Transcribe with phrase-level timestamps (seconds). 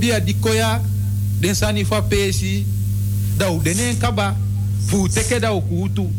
[0.00, 0.80] dat a dikoya
[1.40, 2.64] den sani fa pesi
[3.38, 4.36] da u denen kaba
[4.86, 6.10] fu teke da ukutu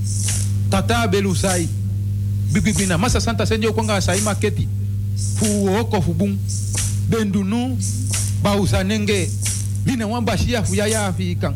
[0.70, 1.68] tata belu sai
[2.52, 4.68] bibibina masa santa senjo kwanga sai maketi
[5.36, 6.38] fu oko fu bum
[7.10, 7.78] bendunu
[8.44, 9.30] bausa nenge
[9.86, 11.54] mina wamba shia fu yaya ya fi kan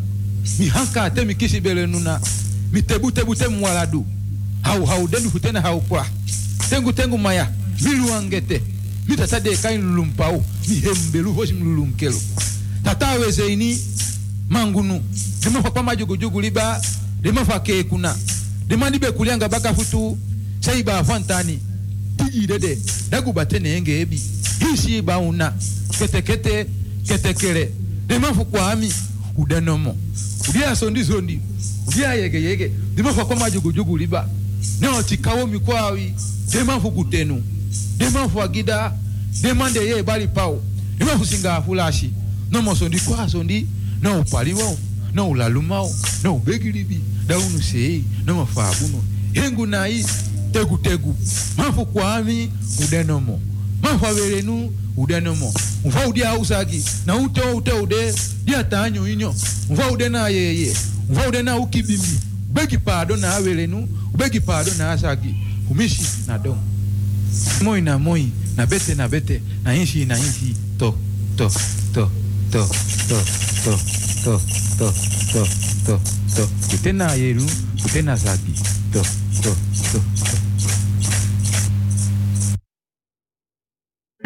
[0.59, 2.19] mi hanka te mi kisi bele nuna
[2.71, 4.05] mi tebu tebu te mwaladu
[4.61, 6.05] hau hau denu futena hau kwa.
[6.69, 7.49] Tengu tengu maya
[7.81, 8.61] mi luangete
[9.07, 12.21] mi tata de kain lulumpau dihembelu voshi mlulunkelo
[12.83, 13.79] tataweze ini
[14.49, 15.01] mangunu.
[15.43, 16.81] Limafa kwa majugujugu liba
[17.23, 18.17] limafa kekuna
[18.69, 20.17] limandibe kulianga bakafutu
[20.59, 21.59] seiba afantani.
[22.17, 22.77] Tijidede
[23.09, 24.21] dagubatene enge ebi.
[24.59, 25.53] Hisi bauna
[25.99, 26.65] ketekete
[27.07, 27.71] ketekere
[28.09, 28.93] limafu kwa ami
[29.37, 29.97] udanomo.
[30.49, 31.39] Udia sondi sondi.
[31.87, 32.71] Udia yege yege.
[32.97, 34.29] Limafa kwa majugujugu liba.
[34.81, 36.13] Neo tikawo mikwawi.
[36.51, 37.43] Demafu kutenu
[37.97, 38.93] demafu agida
[39.41, 40.63] demande ye ebali pawo
[41.01, 42.13] iwe okusinga afulashi
[42.51, 43.67] nomosondi kwasondi
[44.01, 44.77] nowupaliwawo
[45.13, 47.41] nowulalumawo nowubegilibi no
[48.25, 50.05] nomafabuno hengu nayi
[50.51, 51.15] tegutegu
[51.57, 52.51] mafu kwami
[52.83, 53.39] udenomo
[53.81, 55.53] mafu averenu udenomo
[55.85, 58.13] mva udi ausagi na ute ute ude
[58.45, 59.35] diatanyu inyo.
[59.69, 60.75] Mva ude na yeye
[61.09, 62.19] mva ude na ukibimi
[62.49, 65.35] ubegi pado na averenu ubegi pado na asagi
[65.67, 66.70] fumishi na domo
[67.61, 68.25] moi na moi
[68.57, 70.93] na bete na bete na inshi na inshi to
[71.37, 71.47] to
[71.93, 72.09] to
[72.51, 72.61] to
[73.07, 73.31] to
[73.63, 73.71] to
[74.23, 74.33] to
[74.77, 74.91] to
[75.33, 75.41] to
[75.85, 75.95] to
[76.35, 76.43] to
[76.75, 77.45] ute na yeru
[77.85, 78.53] ute na zagi
[78.91, 79.01] to
[79.43, 79.51] to
[79.91, 80.39] to to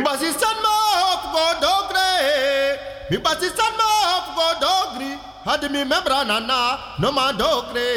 [0.06, 2.10] Basistan ma hop go dogre.
[3.10, 5.12] Mi basistan ma hop go dogri.
[5.46, 6.60] Hadi mi membra nana
[7.00, 7.88] no ma dogre.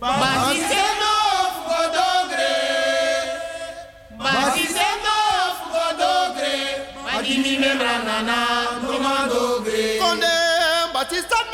[0.00, 0.97] Basistan
[8.22, 9.98] Nana Numa Dogre
[10.92, 11.47] Batista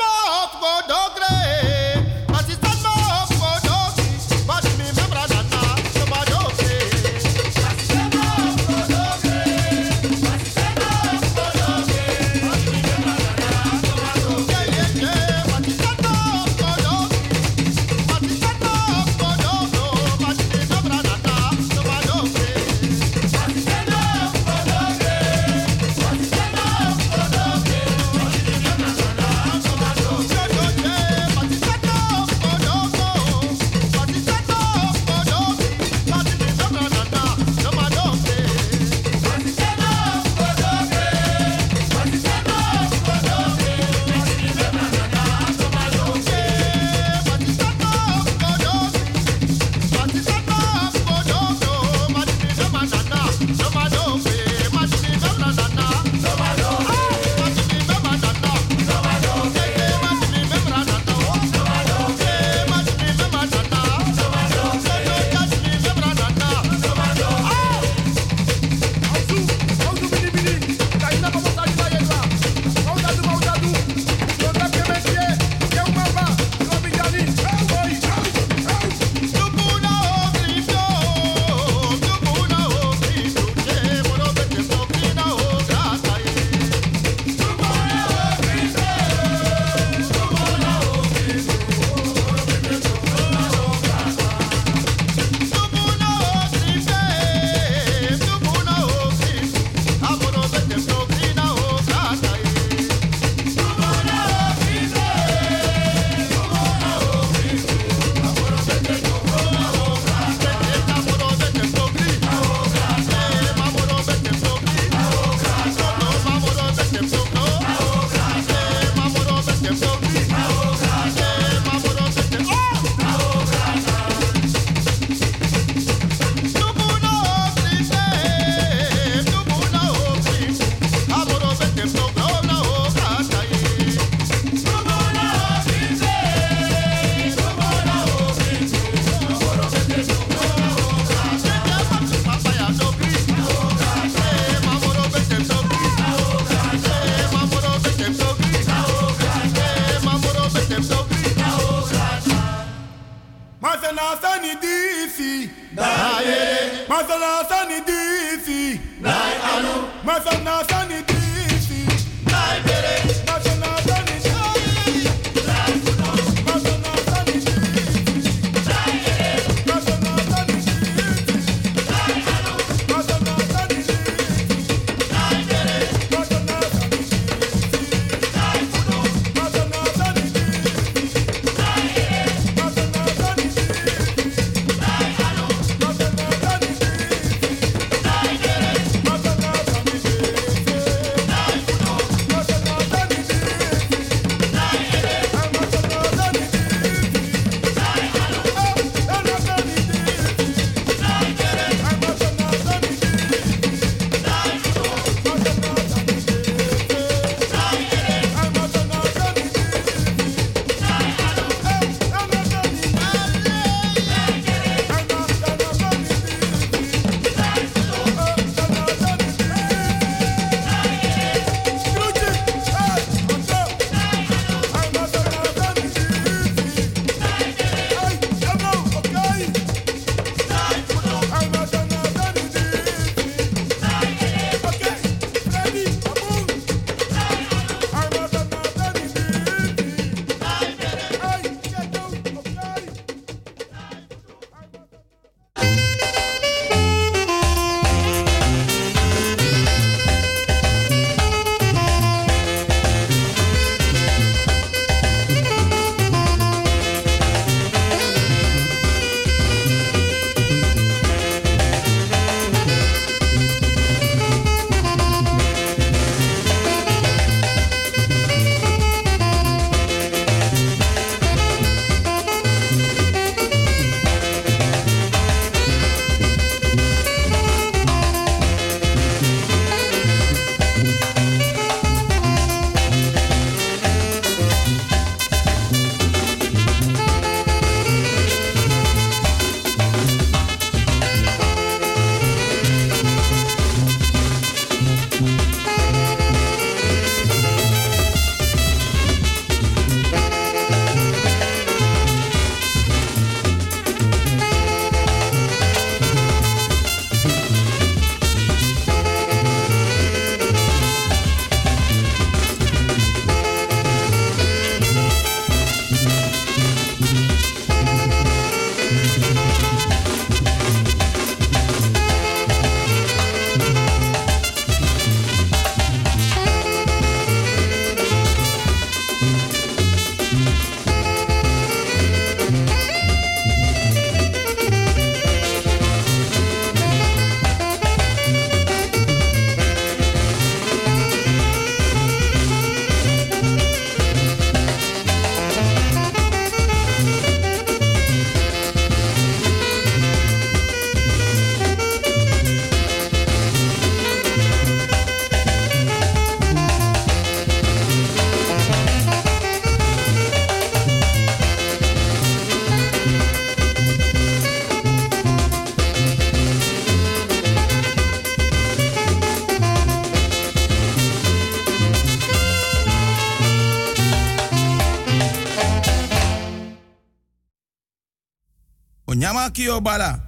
[379.55, 380.19] kio bala.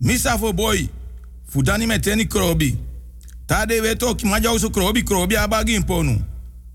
[0.00, 0.88] Misa fo boy.
[1.52, 2.76] Fudani meteni krobi.
[3.46, 6.20] Tade weto ki maja usu krobi krobi abagi imponu.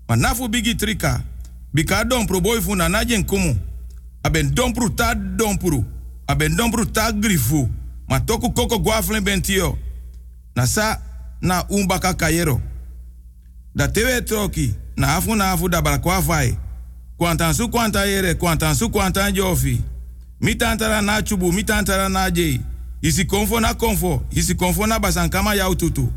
[0.08, 1.20] Ma nafu bigi trika.
[1.74, 3.56] Bika dompru boy fu na najen kumu.
[4.22, 5.84] Aben dompru ta dompru.
[6.26, 7.68] Aben dompru ta grifu.
[8.08, 9.78] Ma toku koko guaflen bentio.
[10.56, 11.00] Na sa
[11.40, 12.60] na umbaka kayero.
[13.74, 14.74] Da tewe troki.
[14.96, 15.82] Na afu na afu da
[16.22, 16.56] fai.
[17.16, 19.80] Kwantan su kwanta yere, kwantan su kwantan jofi.
[20.44, 22.60] Mi tantara na chubu, mi tantara na jei.
[23.02, 26.12] Isi konfo na konfo, isi konfo na basankama ya ututu.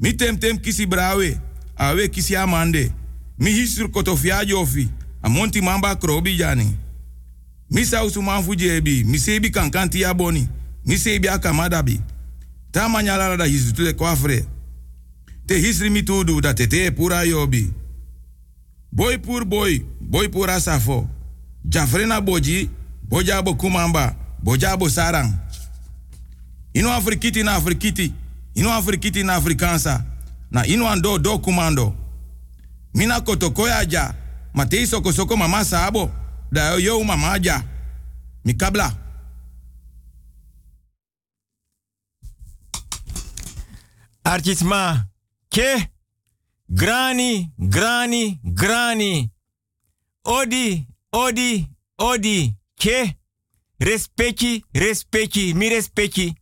[0.00, 1.38] Mi tem tem kisi brawe,
[1.76, 2.92] awe kisi amande.
[3.38, 4.88] Mi hisur kotofia jofi,
[5.22, 6.76] amonti mamba krobi jani.
[7.70, 10.48] Mi sausu manfu jebi, mi sebi kankanti ya boni.
[10.86, 12.00] Mi sebi akamadabi.
[12.72, 14.44] Ta manyala da hisu tule kwafre.
[15.46, 17.70] Te hisri mi tudu da tete pura yobi.
[18.92, 21.08] Boy pur boy, boy pura safo.
[21.64, 22.70] Jafrena boji,
[23.10, 25.32] boja bo kumamba, boja bo sarang.
[26.74, 28.12] Ino afrikiti na afrikiti,
[28.54, 30.04] ino afrikiti na afrikansa.
[30.50, 31.94] Na ino ando do kumando.
[32.94, 34.14] Mina kotokoya ja,
[34.54, 36.10] matei soko mama sabo,
[36.52, 37.62] da yo mama ja.
[38.44, 38.92] Mikabla.
[44.24, 45.06] Artisma,
[45.50, 45.90] ke?
[46.68, 49.30] Grani, grani, grani.
[50.24, 51.66] Odi, odi,
[51.98, 53.18] odi, ke?
[53.76, 56.32] Respecti, respecti, mi respecti.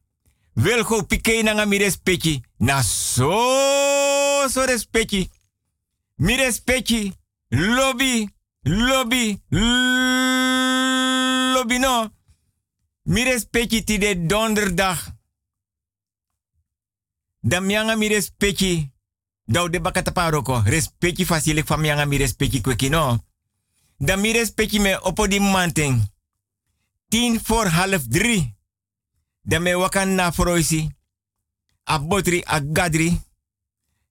[0.54, 2.42] Welgo pike nanga mi respecti.
[2.56, 5.30] Na so, so respecti.
[6.16, 7.12] Mi respecti.
[7.48, 8.28] Lobby,
[8.62, 9.42] lobby,
[11.54, 12.12] lobby no.
[13.02, 15.16] Mi respecti ti de donderdag.
[17.40, 18.92] Dan mi respecti.
[19.44, 20.62] Dau de bakata paroko.
[20.64, 23.24] Respecti fasilik van mianga mi respecti kweki no.
[23.96, 25.38] Dan mi respecti me opo di.
[27.08, 28.56] Tien voor half drie.
[29.42, 30.90] Dan me wakan na froisi.
[31.84, 33.20] A botri a gadri.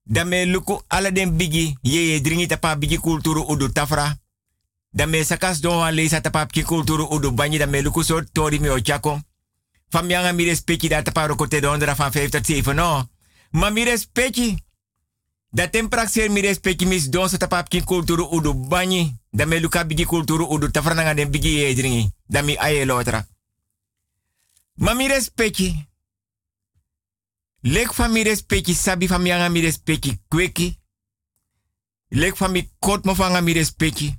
[0.03, 1.77] Dan me luku ala den bigi.
[1.81, 4.17] Ye ye dringi tapa bigi kulturu udu tafra.
[4.89, 7.57] Dan me sakas don wan leisa tapa bigi kulturu udu banyi.
[7.57, 9.19] Dan me luku so tori mi ochako.
[9.89, 13.09] Van mianga mi respecti da tapa roko te dondra van 57 no.
[13.51, 13.85] Ma mi.
[15.57, 19.17] Da tempraxer mi respecti mis don so tapa bigi kulturu udu banyi.
[19.31, 22.11] Dan me luka bigi kulturu udu tafra nanga den bigi ye dringi.
[22.27, 23.25] Dan mi aye lotra.
[24.75, 25.87] Ma mi respecti.
[27.61, 28.23] Lek van mi
[28.73, 29.73] sabi van mi anga mi
[30.27, 30.79] kweki.
[32.09, 34.15] Lek van mi kot mo van mi respecti.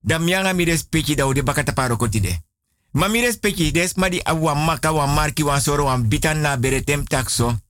[0.00, 2.42] Da mi anga mi respecti da ude bakata paro kotide.
[2.90, 5.96] Ma mi respecti des ma di awa maka wa marki soro
[6.34, 7.65] na beretem takso.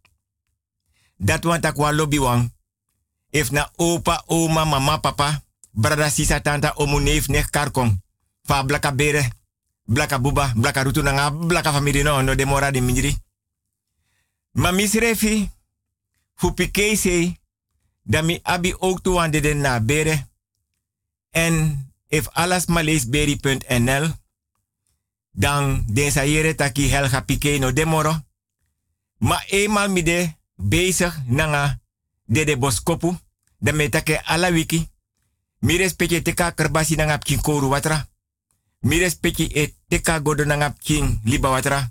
[1.17, 2.53] Dat wan tak wan lobby wan.
[3.31, 8.01] If na opa, oma, mama, papa, brada, sisa, tanta, omu, neef, nek, karkong.
[8.43, 9.29] Fa blaka bere,
[9.85, 13.17] blaka buba, blaka rutu nanga, blaka famiri no, no demora de minjiri.
[14.53, 15.51] Ma misrefi,
[16.35, 16.55] fu
[18.03, 20.27] da mi abi ook toe aan de na bere.
[21.31, 24.15] En if alles beri.nl,
[25.31, 28.25] dan den sayere taki helga pike no demoro.
[29.19, 31.79] Ma eenmaal mi de bezig nanga
[32.25, 33.19] de boskopu,
[33.59, 34.89] da me take ala wiki.
[35.59, 38.09] Mi respecte teka kerbasi nanga pkin watra.
[38.81, 40.75] Mi respecti e teka godo nanga
[41.25, 41.91] liba watra.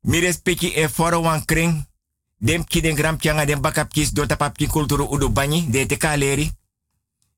[0.00, 1.86] Mi respecti e foro wan kring.
[2.38, 4.12] Dem ki den gram den kis
[4.70, 5.32] kulturu udu
[5.70, 6.50] de teka leri.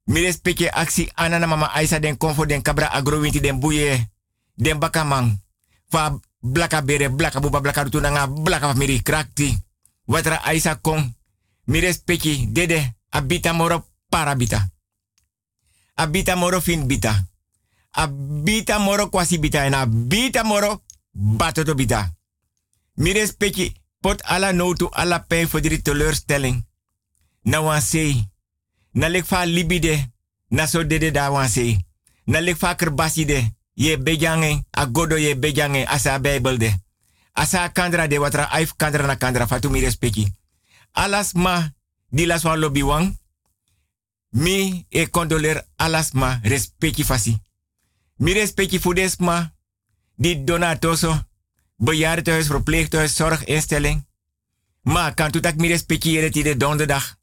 [0.05, 4.11] Mi respecti aksi anana mama aisa den konfo den kabra agrowinti den buye.
[4.55, 5.39] Den bakamang.
[5.89, 8.01] Fa blaka bere blaka buba blaka rutu
[8.43, 9.64] blaka miri krakti.
[10.05, 11.15] Watra aisa kong.
[11.65, 14.71] Mi respecti dede abita moro parabita.
[15.95, 17.29] Abita moro fin bita
[17.95, 22.15] abita moro kwasi bita en abita moro batoto bita.
[22.95, 26.67] Mi respecti pot ala notu ala pijn voor die teleurstelling.
[27.43, 28.29] Na wanse.
[28.93, 30.13] Na lek fa libide.
[30.49, 31.85] Na so dede da wanse.
[32.25, 33.53] Na de.
[33.75, 34.65] Ye bejange.
[34.71, 35.87] A godo ye bejange.
[35.87, 36.73] Asa bijbel de.
[37.35, 39.47] Asa kandra de watra aif kandra na kandra.
[39.47, 40.27] Fatu mi respecti.
[40.93, 41.73] Alas ma.
[42.09, 42.83] Di las lobby.
[44.35, 47.41] Mi e condoler alas ma respecti fasi.
[48.17, 49.55] Mi respecti fudesma,
[50.15, 51.27] di donatoso,
[51.77, 54.07] bejaardentehuis, verpleeghuis, zorginstelling.
[54.83, 57.17] Maar kan dat mi respecti jere de donderdag.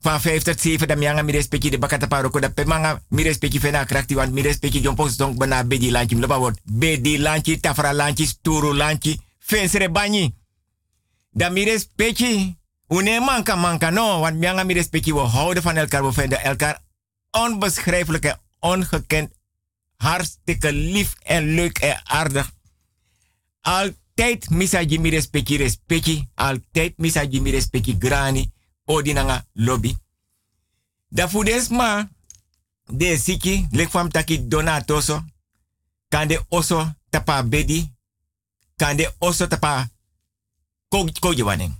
[0.00, 3.60] Van 5 tot 7 dan mianga mi respecti de bakata paroko da pemanga mi respecti
[3.60, 6.60] fena krakti want mi respecti donk bana bedi lanchi mloba word.
[6.64, 10.34] Bedi lanchi, tafra lanchi, sturu lanchi, fensere banyi.
[11.30, 12.56] Da mi respecti
[12.88, 16.78] Une manka manka no, want mianga mi respecti we houden van elkaar, we vinden elkaar
[17.30, 19.32] onbeschrijfelijk en ongekend
[19.96, 22.52] hartstikke lief en leuk en aardig.
[23.60, 26.28] Altijd misa jimi respecti respecti.
[26.34, 28.52] Altijd misa jimi respecti grani.
[28.84, 29.96] Odinanga lobby.
[31.08, 32.08] Da fudesma
[32.86, 35.24] de siki lek fam taki donatoso.
[36.08, 37.95] Kande oso tapa bedi.
[38.76, 39.88] Kande oso tapa
[41.20, 41.74] koje waning.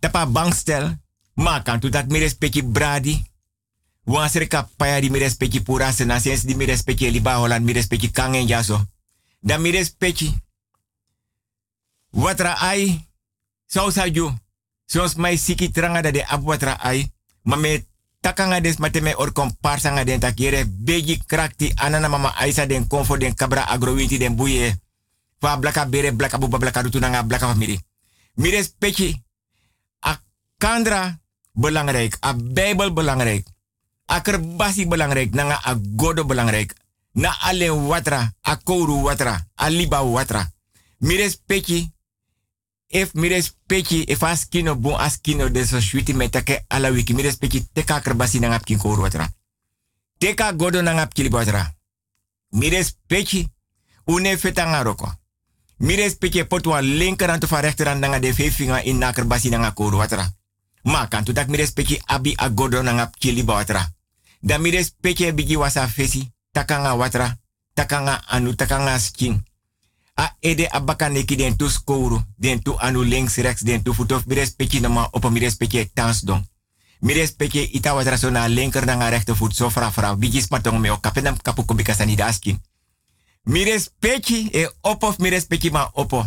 [0.00, 0.98] Tapa bankstel.
[1.34, 3.24] Ma kan tu dat mi respecti bradi.
[4.04, 5.90] Wan serka paya di mi respecti pura
[6.44, 7.72] di mi respecti liba holan mi
[8.12, 8.86] kangen jaso.
[9.40, 9.72] Da mi.
[12.10, 13.08] Watra ai.
[13.66, 14.34] Sau saju.
[14.86, 17.12] Sos mai siki tranga da de abu watra ai.
[17.42, 17.56] Ma
[18.20, 23.16] takanga des mateme or komparsa nga den takire begi krakti anana mama aisa den konfo
[23.16, 24.76] den kabra agrowinti den buye.
[25.40, 27.80] Fa blaka bere blaka buba blaka rutu nanga blaka famiri.
[28.34, 29.22] Mi respecti.
[29.98, 30.20] A
[30.58, 31.20] kandra
[31.52, 32.16] belangrijk.
[32.20, 33.48] A Bijbel belangrijk.
[34.06, 35.34] A kerbasi belangrijk.
[35.34, 36.74] Nanga a godo belangrijk.
[37.12, 38.32] Na alleen watra.
[38.40, 38.58] A
[39.02, 39.46] watra.
[39.54, 40.52] A liba watra.
[40.98, 41.92] Mires peki.
[42.86, 44.04] If mires peki.
[44.04, 45.78] If askino bon askino de so
[46.14, 47.14] metake ala wiki.
[47.14, 49.28] Mires peki teka kerbasi nanga pkin watra.
[50.18, 51.74] Teka godo nanga pkili watra.
[52.50, 53.48] Mires peki.
[54.04, 55.19] Une fetanga roko.
[55.80, 60.28] Mires peki potwa linkerhand of rechterhand nanga de vefinga in kerbasi nanga kouru watra.
[60.82, 63.88] Ma kan tu tak mi respecti abi agodo na ngap kili watra.
[64.40, 67.36] Da mi respecti bigi wasa fesi, takanga watra,
[67.74, 69.42] takanga anu, takanga skin.
[70.16, 74.26] A ede abaka neki den tu skouru, den tu anu links, rechts, den tu futof,
[74.26, 76.44] mi respecti na ma opa mi respecti tans don.
[77.00, 80.78] Mi respecti ita watra so na linker na nga rechter voet, so fra bigi spatong
[80.78, 82.60] me o kapenam kapu kubika sani da skin.
[83.42, 86.26] Mi respecti e opo, mi respecti ma opo.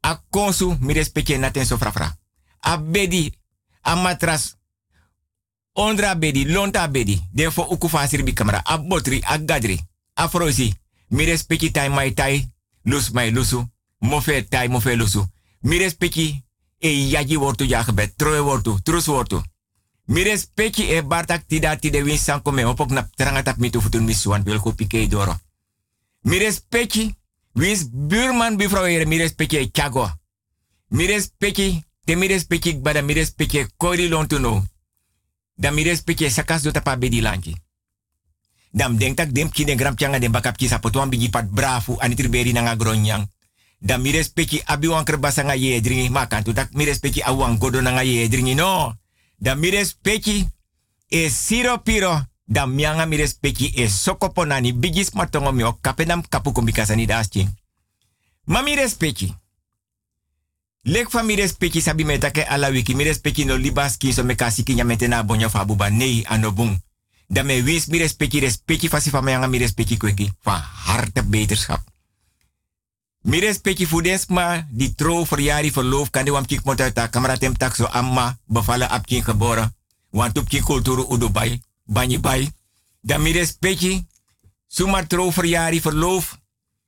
[0.00, 2.18] A konsu, mi respecti naten so fra fra.
[2.60, 3.32] A bedi,
[3.82, 4.56] a matras
[5.72, 8.60] ondra bedi lonta bedi den fo uku fasir bi kamera.
[8.64, 9.78] A botri a gadri
[10.14, 10.74] a frozi
[11.08, 13.64] mi respecti tai mai tai lus mai lusu.
[13.98, 15.26] Mofe tai mofe lusu.
[15.60, 16.44] Mi respecti
[16.78, 19.42] e yaji wortu ya gebet troe wortu trus wortu.
[20.06, 22.64] Mi respecti e bartak tida tide win sanko me.
[22.64, 25.45] Opok na teranga mitu futun misuan wil ko pike doro
[26.26, 27.14] mi respecti
[27.54, 30.10] wins buurman bifrouw ere mi respecti e chago
[30.88, 34.66] mi respecti te mi respecti bada mi respecti kori lontuno.
[35.54, 37.56] Dan mi respecti sakas do tapa bedi lanki.
[38.70, 41.10] Dam denk tak dem kine gram changa dem bakap kisa potuan
[41.50, 41.98] brafu
[42.30, 43.26] beri nanga gronyang.
[43.78, 47.80] Dan mi respecti abi wan kerbasa ye dringi makan tu tak mi respecti awang godo
[47.80, 48.94] nanga ye dringi no.
[49.38, 50.46] Dan mi respecti
[51.08, 57.06] e siro piro dan mianga mi respecti e sokoponani bigis matongo mi kapenam kapu kombikasani
[57.06, 57.50] dasching.
[58.44, 58.76] Ma mi.
[60.86, 64.34] Lek fa mi respecti sabi metake ala wiki mi respecti no libas ki so me
[64.34, 66.78] kasi ki nyamete na bonyo fa nei anobung.
[67.28, 69.32] Da me wis mi respecti respecti fasi fa mi
[69.98, 71.82] kweki fa harte beterschap.
[73.22, 77.36] Mi respecti fudes ma di tro verjari verloof kan de wam kik mot uit kamera
[77.36, 79.74] tem tak so amma bevallen ap kin geboren.
[80.10, 82.48] Want op kin kulturu udo bay, banyi bay.
[83.00, 83.32] Da mi
[84.68, 86.36] suma tro verjari verloof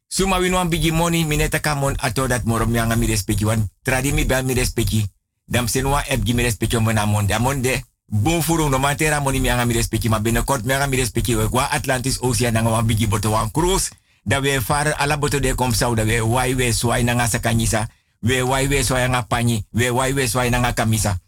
[0.08, 3.06] Suma winwan bigi money mineta kamon ato dat morom yanga mi
[3.44, 5.06] wan tradi mi bel mi respecti.
[5.46, 7.34] Dam senwa eb gi om na monde.
[7.34, 9.74] Amon de bon furu no matera moni mi anga mi
[10.08, 13.50] ma binnenkort mi anga mi respecti we kwa Atlantis Ocean nanga wan bigi boto wan
[13.50, 13.90] cruise.
[14.24, 17.86] Da we far ala boto de kom sau da we wai we swai nanga sakanyisa.
[18.22, 19.62] We wai we swai nanga.
[19.72, 21.18] We wai we swai nanga kamisa.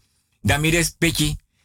[0.43, 0.71] Da mi.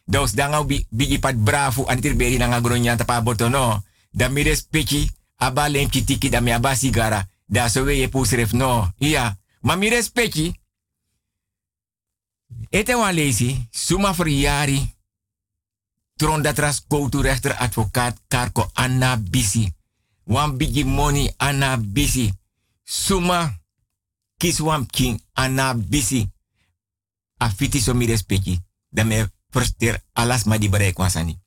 [0.07, 3.83] Dos danga bigi pat bravo antir beri nanga gronya tapa boto no.
[4.11, 7.27] Da mi respecti aba kitiki da me aba sigara.
[7.45, 8.93] Da so we pusref no.
[8.97, 9.37] Iya.
[9.61, 10.59] Ma mi respecti.
[12.69, 13.67] Ete wan lezi.
[13.71, 14.95] Suma verjari.
[16.15, 19.73] Tron ras koutu rechter advocaat Karko Anna Bisi.
[20.23, 22.33] Wan bigi money Anna Bisi.
[22.83, 23.59] Suma
[24.37, 26.29] kis wan king Anna Bisi.
[27.37, 28.59] Afiti so mi respecti.
[28.89, 31.39] Da me verster alas ma di bereik wasani.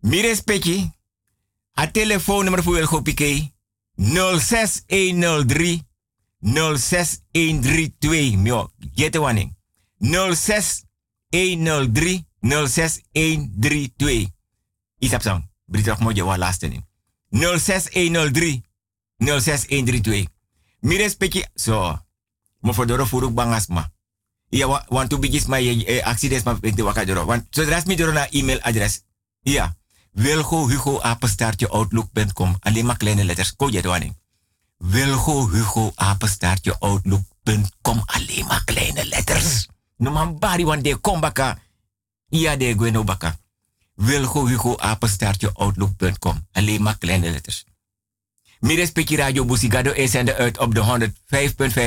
[0.00, 0.96] Mi respecti.
[1.74, 3.52] A telefoonnummer voor Piqué
[3.94, 5.86] 06103
[6.40, 8.36] 06132.
[8.36, 9.56] Mio, get the one
[9.98, 14.32] 06103 06132.
[14.98, 15.50] Isap sang.
[15.66, 16.86] Britak mo jawa last name.
[17.30, 18.62] 06103
[19.18, 20.28] 06132.
[20.80, 21.98] Mi respecti so.
[22.60, 23.92] Mo fodoro furuk bangasma.
[24.50, 27.24] Iya, want to bigis my eh, accidents ma pente wakadoro.
[27.24, 29.04] Want so dras mi doro na email address.
[29.42, 29.76] Iya.
[30.12, 32.56] Wilgo Hugo apenstaartje outlook.com.
[32.60, 33.56] Alleen maar kleine letters.
[33.56, 34.16] Ko je doaning.
[34.76, 38.02] Wilgo Hugo apenstaartje outlook.com.
[38.06, 39.68] Alleen maar kleine letters.
[39.96, 41.58] No man bari wan de kom baka.
[42.28, 43.38] Iya de gweno baka.
[43.94, 46.46] Wilgo Hugo apenstaartje outlook.com.
[46.52, 47.64] Alleen maar kleine letters.
[48.60, 51.10] Mi respecti Radio Busigado is zender uit op de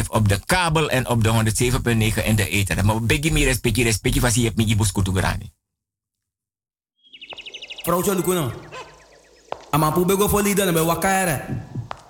[0.04, 2.86] 105.5 op de kabel en op de 107.9 in de ether.
[2.86, 5.52] Maar begi mi respecti respecti vasi heb mi gibus kutugrani.
[7.84, 8.52] Vrouwtje Lukuna.
[9.70, 11.42] Ama pu bego fo lida na be wakare.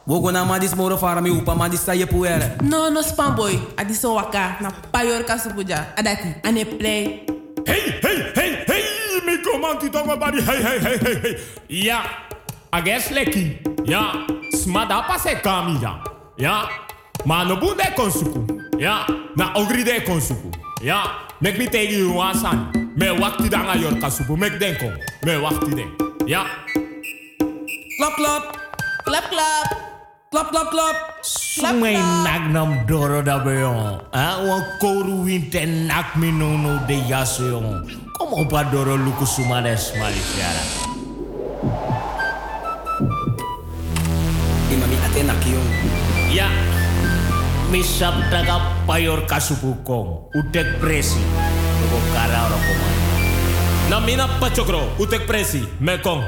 [0.06, 2.56] Wogo na ma dis moro fara mi upa ma dis saye puere.
[2.63, 3.60] No, no spam boy.
[3.76, 5.93] Adi so waka na payor kasupuja.
[5.95, 7.26] Adati, ane play.
[7.65, 8.84] Hey, hey, hey, hey,
[9.26, 9.38] mi
[9.91, 11.38] tongo bari, hey, hey, hey, hey, hey.
[11.67, 12.02] Ja,
[12.71, 13.60] ages leki.
[13.86, 14.25] Ja,
[14.63, 15.99] smada pase kami ja.
[16.38, 16.69] Ja,
[17.25, 18.47] ma no bunde konsuku.
[18.79, 19.05] Ja,
[19.36, 20.51] na ogri de konsuku.
[20.81, 21.03] Ja,
[21.41, 22.71] mek mi tegi you wasan.
[22.95, 24.91] Me wakti danga yor kasupu, mek denko.
[25.25, 25.89] Me wakti den.
[26.27, 26.45] Ja.
[27.97, 28.43] Klap klap.
[29.05, 29.67] Klap klap.
[30.31, 30.95] Klap klap klap.
[31.21, 34.01] Sumay nagnam doro da beyon.
[34.13, 37.86] Ah, wan koru winte nak mi no no de yaso yon.
[38.17, 40.63] Kom op a doro luku sumades malisiara.
[45.12, 45.67] Ate nakiyon.
[46.32, 46.47] Ya.
[47.67, 50.32] Misap taga payor kasupu kong.
[50.32, 51.19] Utek presi.
[51.84, 52.95] Tuko kara oro komay.
[53.91, 54.88] Na mina pachokro.
[55.04, 55.67] Utek presi.
[55.84, 56.24] Mekong.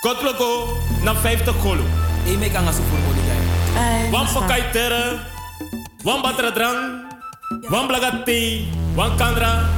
[0.00, 0.72] Kotloko.
[1.04, 1.84] Na 50 kolo.
[2.24, 4.08] E me kanga su furbo di gay.
[4.08, 5.20] Wan pakai tere.
[6.00, 7.12] Wan batra drang.
[7.68, 8.72] Wan blagati.
[8.96, 9.68] Wan kandra.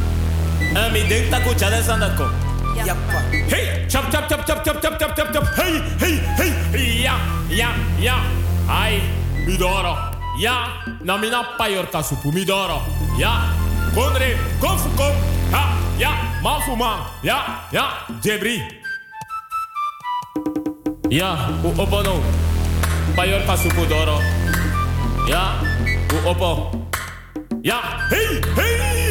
[0.70, 2.14] En mi denk tako chade sandat.
[2.74, 5.44] Hey, chop chop chop chop chop chop chop chop chop.
[5.54, 7.02] Hey, hey, hey.
[7.02, 7.14] Ja,
[7.48, 8.16] ja, ja.
[8.68, 9.00] Ai,
[9.46, 9.94] midoro.
[10.40, 12.82] Ja, na mina payor kasupu midoro.
[13.18, 13.54] Ja,
[13.94, 14.78] konre, kom.
[15.52, 16.10] Ha, ja,
[16.42, 16.98] mafu man.
[17.22, 17.84] Ja, ja,
[18.22, 18.62] jebri.
[21.10, 22.18] Ja, u opono.
[23.16, 24.18] Payor kasupu doro.
[25.28, 25.62] Ja,
[26.10, 26.70] u opo.
[27.62, 27.78] Ja,
[28.10, 29.03] hey, hey.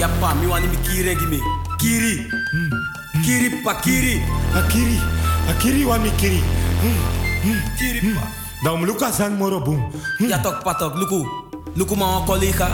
[0.00, 1.40] Yappa, mi wani mi kiri gimi.
[1.76, 2.24] Kiri.
[3.20, 4.16] Kiri pa kiri.
[4.56, 4.96] Akiri,
[5.52, 6.40] akiri wa mi kiri.
[7.76, 8.24] Kiri pa.
[8.64, 9.92] Dan luka san moro boom.
[10.24, 11.20] Ja tok patok, luku.
[11.76, 12.68] Luku ma wan collega.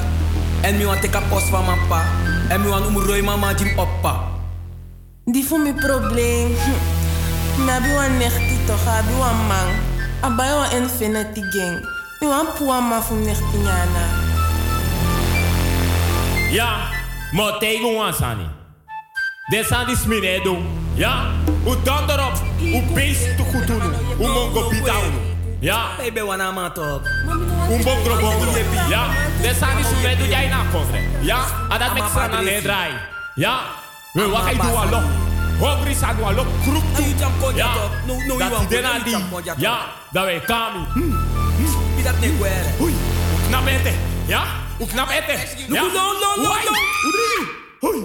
[0.62, 2.06] En mi wan teka post van mijn pa.
[2.48, 4.22] En mi wan umuroi mama jim oppa.
[5.26, 6.54] Die voor mijn probleem.
[6.54, 6.78] Hm.
[7.66, 9.68] Nabi wan nechti toch, abi wan man.
[10.22, 11.82] Abai wan infinity gang.
[12.20, 14.04] Mi wan puwa ma fu nechti nyana.
[16.50, 16.95] Ja,
[17.32, 18.38] maar tegen ons aan.
[19.46, 19.66] Dit
[20.42, 20.58] die.
[20.94, 21.30] Ja,
[21.64, 22.32] hoe dan erop.
[22.58, 23.80] Hoe beest te goed doen.
[24.16, 24.72] Hoe mongo.
[25.60, 25.84] Ja.
[26.02, 26.72] Ik ben wana man
[28.88, 29.06] Ja,
[29.42, 29.84] dit aan die
[30.16, 30.28] doen.
[31.20, 31.94] Ja, en dat
[32.42, 32.62] met.
[33.34, 33.60] Ja,
[34.12, 35.18] we wat je doen
[37.56, 39.16] Ja, dat die.
[39.56, 39.78] Ja,
[40.10, 40.78] dat wij kami.
[41.96, 42.32] Is dat niet.
[44.26, 44.44] Ja,
[44.78, 45.08] hoe knap.
[45.68, 46.48] Luku, no, no, no, no.
[46.48, 47.76] hoe doe je?
[47.80, 48.02] Oei,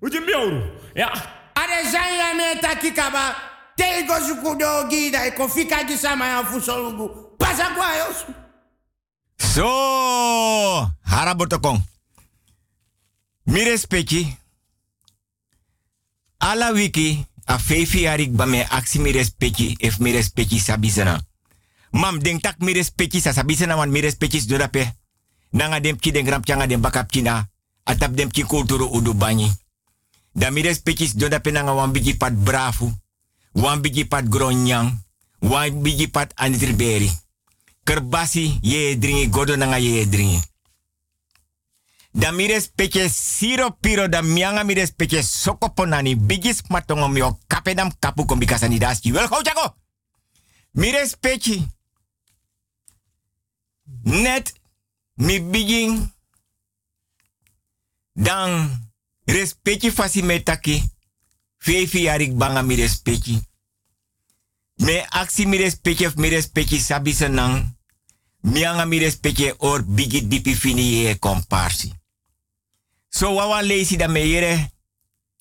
[0.00, 0.62] hoe je mioru?
[0.94, 1.12] Ja.
[1.52, 3.36] Are zanya me takikaba.
[3.74, 7.36] Tego zukudo gida e kofika gisama ya fusolugu.
[7.36, 8.24] Pasa kwa yos.
[9.54, 11.82] Zo, harabotokong.
[13.42, 14.36] Mi respecti.
[16.38, 21.20] Ala wiki, a fefi arik ba me aksi mi respecti, if mi respecti sabizena.
[21.90, 25.01] Mam, denk tak mi respecti sa sabizena wan mi respecti dodape.
[25.52, 27.48] Nanga dem ki den gram changa dem bakap kina.
[27.84, 29.50] Atap dem ki kulturu udu banyi.
[30.32, 32.92] Da mi respecti dodape nanga wan bigi pat brafu.
[33.52, 35.04] Wan pat gronyang.
[35.40, 37.10] Wan bigi pat anitriberi.
[37.84, 40.40] Kerbasi ye dringi godo nanga ye dringi.
[42.12, 44.74] Da mi respecte siro piro da mianga mi
[45.22, 49.12] soko ponani bigis matongo mio kapedam kapu kombi kasani daski.
[49.12, 49.76] Wel jago.
[50.70, 50.92] Mi.
[54.02, 54.52] Net
[55.14, 56.12] mi begin
[58.12, 58.70] dan
[59.24, 60.90] respecte fasi metaki.
[61.58, 63.50] Fefi yarik banga mi respecte.
[64.76, 67.76] Me aksi mi respecte of mi respecte sabi senang.
[68.40, 71.92] Mianga mi respecte or bigi dipi fini ye komparsi.
[73.08, 74.70] So wawa lazy da meyere.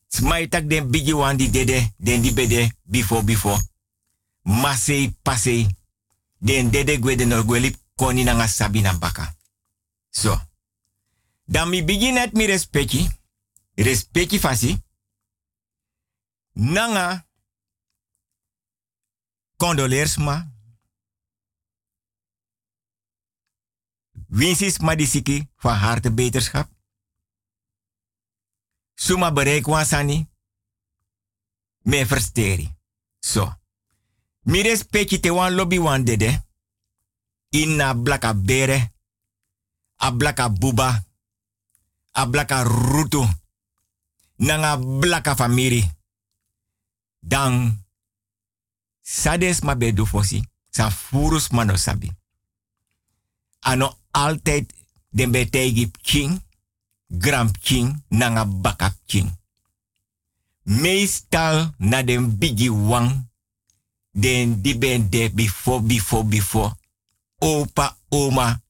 [0.07, 3.61] Smaitak den bigi wan di dede, den di bede, before before.
[4.43, 5.67] Masei pasei.
[6.37, 9.35] Den dede gwe den orgweli koni nanga sabi na baka.
[10.11, 10.35] So.
[11.43, 13.07] Dan mi bigi net mi respecti.
[13.73, 14.83] Respecti fasi.
[16.53, 17.27] Nanga.
[19.57, 20.51] Condoleers ma.
[24.27, 26.69] Winsis madisiki van harte beterschap.
[28.93, 30.29] Suma bereik wansani.
[31.81, 32.75] Me versteri.
[33.19, 33.59] So.
[34.41, 36.45] Mi respecti te wan lobby wan dede.
[37.49, 38.91] Inna blaka bere.
[40.01, 40.89] A blaka buba.
[42.11, 43.21] A blaka rutu.
[44.41, 45.85] nanga blaka famiri.
[47.19, 47.83] Dan
[49.01, 50.05] sades ma bedu.
[50.69, 52.11] San furus mano sabi.
[53.59, 54.73] Ano altijd
[55.09, 56.41] den betegi king,
[57.07, 59.39] gram king, nanga bakap king.
[60.63, 63.29] Meestal na den bigi wang,
[64.11, 66.73] den di ben de before, before, before.
[67.37, 68.61] Opa, oma,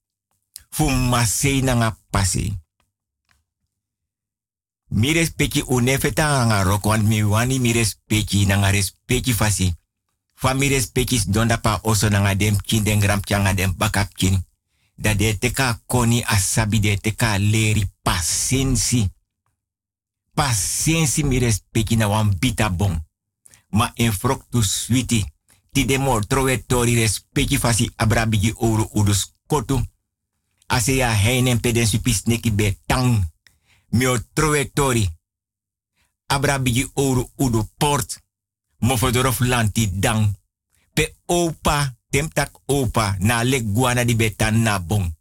[0.71, 2.59] fu masei nanga pasi.
[4.87, 9.75] Mi respecti unefeta nga rok, want mi wani mi respecti nanga respecti fasi.
[10.35, 10.69] Fa mi
[11.27, 13.21] donda pa oso nanga dem kin den gram
[13.77, 14.45] bakap kin.
[14.95, 19.09] Da de teka koni asabi de teka leri pasensi.
[20.33, 22.99] Pasensi mi respecti na wan bita bon.
[23.69, 25.25] Ma en frok tu switi.
[25.71, 25.97] Ti de
[26.67, 26.95] tori
[27.57, 29.90] fasi abrabigi ouro udus kotu.
[30.71, 33.31] Ase ya heinen peden supis neki be tang.
[33.91, 35.09] Mi o trowe tori.
[36.27, 38.21] Abrabigi ouro udu port.
[38.79, 40.39] Mofodorof lanti dang.
[40.93, 45.15] Pe opa, temtak opa, na le guana di betan na bon.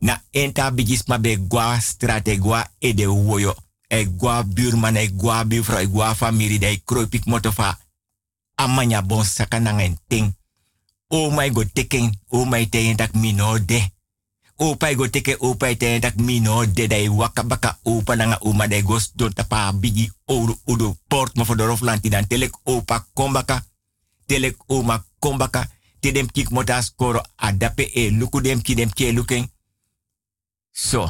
[0.00, 3.54] Na enta bigis ma be gua strate gua ede woyo.
[3.88, 7.78] E gua buurman, e gua buurvrouw, e gua familie, de kroipik motofa.
[8.54, 10.36] Amanya bon saka nanga en ting.
[11.08, 13.96] O my go teken, o my te dak mino de.
[14.58, 18.82] Opa go teke opa te dak mino de dai waka baka opa nanga uma de
[18.82, 23.62] gos don tapa bigi ouro udo port mo fodorof lanti dan telek opa kombaka.
[24.26, 25.68] Telek oma kombaka.
[26.00, 29.46] Te dem kik mota skoro adape e luku dem ki dem ke luken.
[30.72, 31.06] So.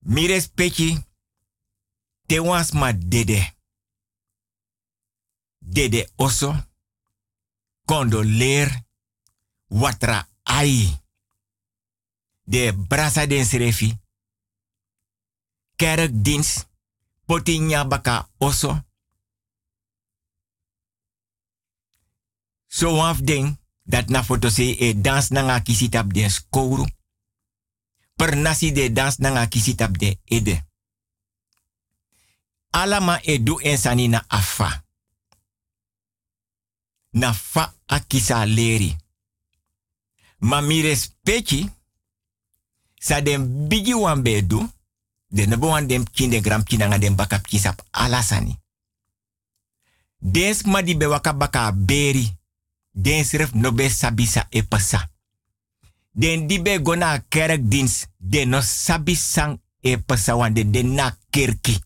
[0.00, 0.98] Mi respecti
[2.26, 3.54] te wans ma dede.
[5.58, 6.54] Dede oso.
[7.84, 8.84] Condoleer.
[9.68, 11.03] Watra ai.
[12.44, 13.98] De brasa den srefi.
[15.76, 16.68] Kerkdienst.
[17.24, 18.84] Potinya baka oso.
[22.66, 26.84] So waf ding dat na foto se e dans na nga kisitap den skouru.
[28.16, 30.64] Per nasi de dans na nga kisitap de ede.
[32.70, 34.84] Alama e du ensani na afa.
[37.10, 38.96] Na fa akisa leri.
[40.38, 40.82] Ma mi
[43.04, 44.68] sa den bigi wan bedu
[45.28, 45.88] de nebo wan
[46.42, 48.58] gram kinanga den bakap kisap alasani.
[50.18, 52.36] Des ma di be waka baka beri.
[52.92, 55.10] Den sref no be sabisa e pasa.
[56.12, 58.08] Den di be gona kerkdienst.
[58.16, 61.78] Den no sabisang e pasa wan de den na kerki.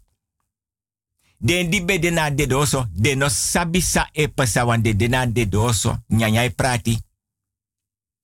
[1.39, 2.87] Den di be de doso.
[2.93, 5.99] Den sabisa e pasa wan de den na de doso.
[6.09, 6.99] Nyanyai prati.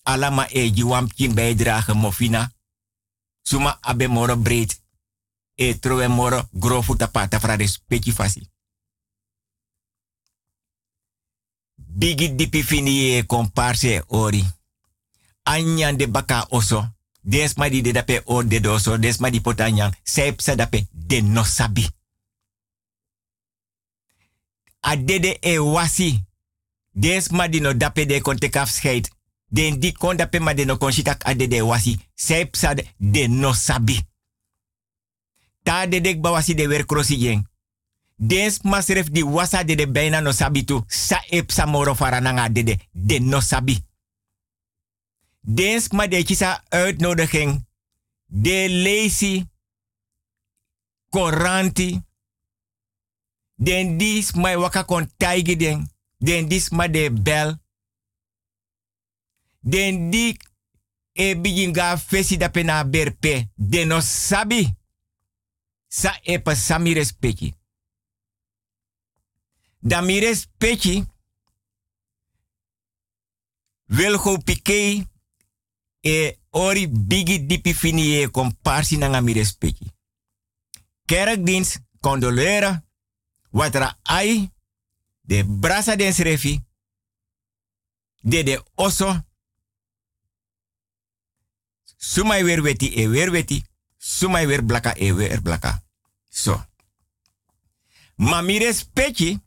[0.03, 2.51] Alama e jiwam kin bijdrage mofina.
[3.45, 4.72] Suma abe moro breed.
[5.55, 8.51] E trowe moro grofu tapata fra respecti fasi.
[11.74, 14.45] Bigi dipi fini e komparse ori.
[15.42, 16.95] Anyan de baka oso.
[17.20, 18.99] Desma di de dape de doso.
[18.99, 19.95] Desma di potanyan.
[20.03, 21.88] Sep sa dape de no sabi.
[24.80, 26.24] Adede e wasi.
[26.90, 29.09] Desma di no dape de kon take afscheid.
[29.49, 31.99] Den di kon dape ma de no kon shitak adede e wasi.
[32.14, 32.57] Sep
[32.97, 34.01] de no sabi.
[35.62, 37.47] Ta de dek bawasi de wer krosi jeng.
[38.16, 40.84] Dens masref di wasa de de bijna no sabi tu.
[40.86, 41.95] Sa ep sa moro
[42.53, 42.76] de de.
[42.92, 43.84] De no sabi.
[45.40, 47.66] Dens ma de kisa uitnodiging.
[48.26, 49.47] De lezi.
[51.11, 52.03] Koranti.
[53.55, 55.90] Den dis mai waka kon taigi den.
[56.18, 57.62] Den dis ma de bel.
[59.67, 60.37] Den di
[61.12, 63.51] e biginga fesi da pena berpe.
[63.55, 64.77] De no sabi.
[65.89, 67.55] Sa epa sami respecti.
[69.79, 71.12] Da mi respecti.
[73.87, 75.07] Wilgo Piqué
[76.01, 79.87] e ori bigi dipi fini e comparsi nanga mi respecti.
[81.05, 82.85] Kerkdienst condolera
[83.51, 84.53] watra ai
[85.21, 86.61] de brasa den srefi
[88.21, 89.25] de de oso
[92.12, 93.64] sumai weer weti e weer weti
[93.96, 95.82] sumai weer blaka e weer blaka
[96.28, 96.66] so
[98.16, 99.38] ma mi respecti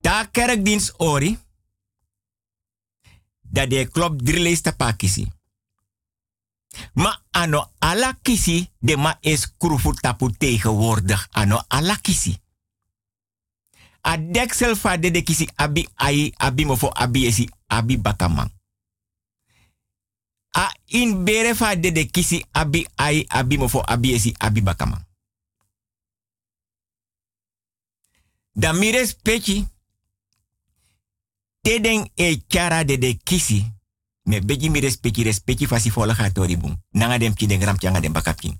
[0.00, 1.38] ta kerkdienst ori
[3.50, 5.32] dat de klop drillees te pakisi.
[6.92, 11.26] Ma ano ala kisi de ma is krufu tapu tegenwoordig.
[11.30, 12.40] Ano ala kisi.
[14.00, 18.50] A deksel fa de de kisi abi ai abi mofo abi esi abi bakamang.
[20.58, 25.04] A in bere fa de de kisi abi ai abi mofo abi esi abi bakamang.
[28.52, 29.66] Da mi respecti.
[31.60, 33.72] Teden e chara de de kisi.
[34.22, 36.74] Me beji mi respecti respecti fasi fola gatori bum.
[36.90, 38.58] Nanga dem ki den gram changa dem bakapkin.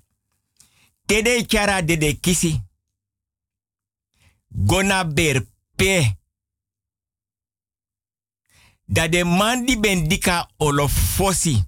[1.05, 2.61] Tede chara de de kisi.
[4.47, 5.45] Gona ber
[5.75, 6.15] pe.
[8.85, 11.67] Da de man di ben dika olofosi.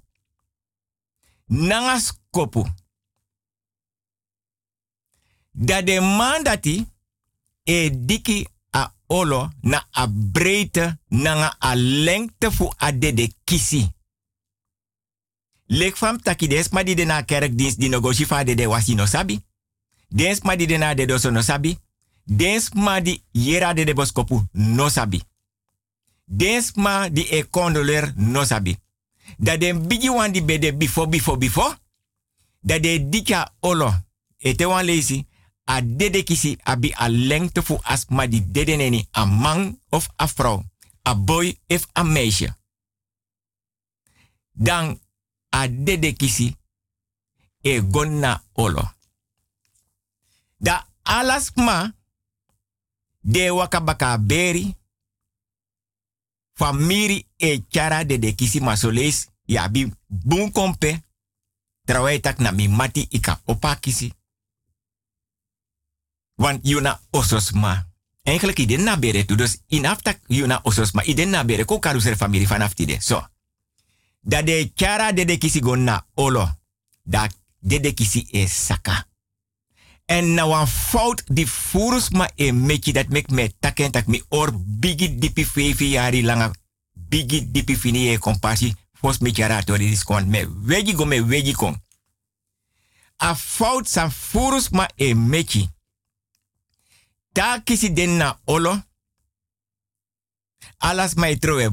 [1.51, 2.65] Nanga skopu.
[5.51, 6.85] Da de
[7.63, 10.07] e diki a olo na a
[11.07, 13.91] nanga a lengte fu a de de kisi.
[15.65, 19.05] Lek fam taki des ma di de na di no go shifa de wasi no
[19.05, 19.43] sabi.
[20.07, 21.77] Des ma di de na de doso no sabi.
[22.23, 25.21] Des ma di yera de de boskopu no sabi.
[26.25, 28.77] Des ma di e condoler no sabi.
[29.37, 31.77] Da den bigi wan di bede before before before.
[32.59, 33.93] Da de dika olo.
[34.37, 34.87] E te wan.
[35.63, 40.27] A dede kisi abi a lengte fu asma di dede neni a man of a
[40.27, 40.63] vrouw.
[41.03, 42.57] A boy of a meisje.
[44.51, 44.99] Dan
[45.49, 46.55] a dede kisi
[47.61, 48.93] e gonna olo.
[50.57, 51.93] Da alasma
[53.19, 54.75] de wakabaka beri
[56.61, 61.01] famiri e chara de de kisi masoles ya bi bun kompe
[61.85, 64.13] trawai tak na mi mati ika opa kisi.
[66.35, 67.89] Want yuna ososma.
[68.23, 69.35] Eigenlijk iden na bere tu.
[69.35, 71.03] Dus in aftak yuna ososma.
[71.03, 72.97] Iden na bere ko karuser familie vanaf tide.
[73.01, 73.27] So.
[74.21, 76.49] Da de chara de de kisi gonna olo.
[77.03, 77.27] Da
[77.59, 79.05] de de kisi e saka.
[80.11, 84.19] En na wan fout di furus ma e meki dat mek me taken tak mi
[84.27, 86.51] or bigi dipi fevi yari langa
[86.93, 91.75] bigi dipi fini e kompasi fos me di skon me wegi go me wegi kon.
[93.17, 95.69] A fout san furus ma e meki.
[97.31, 98.83] Ta kisi den na olo.
[100.77, 101.69] Alas mai trowe.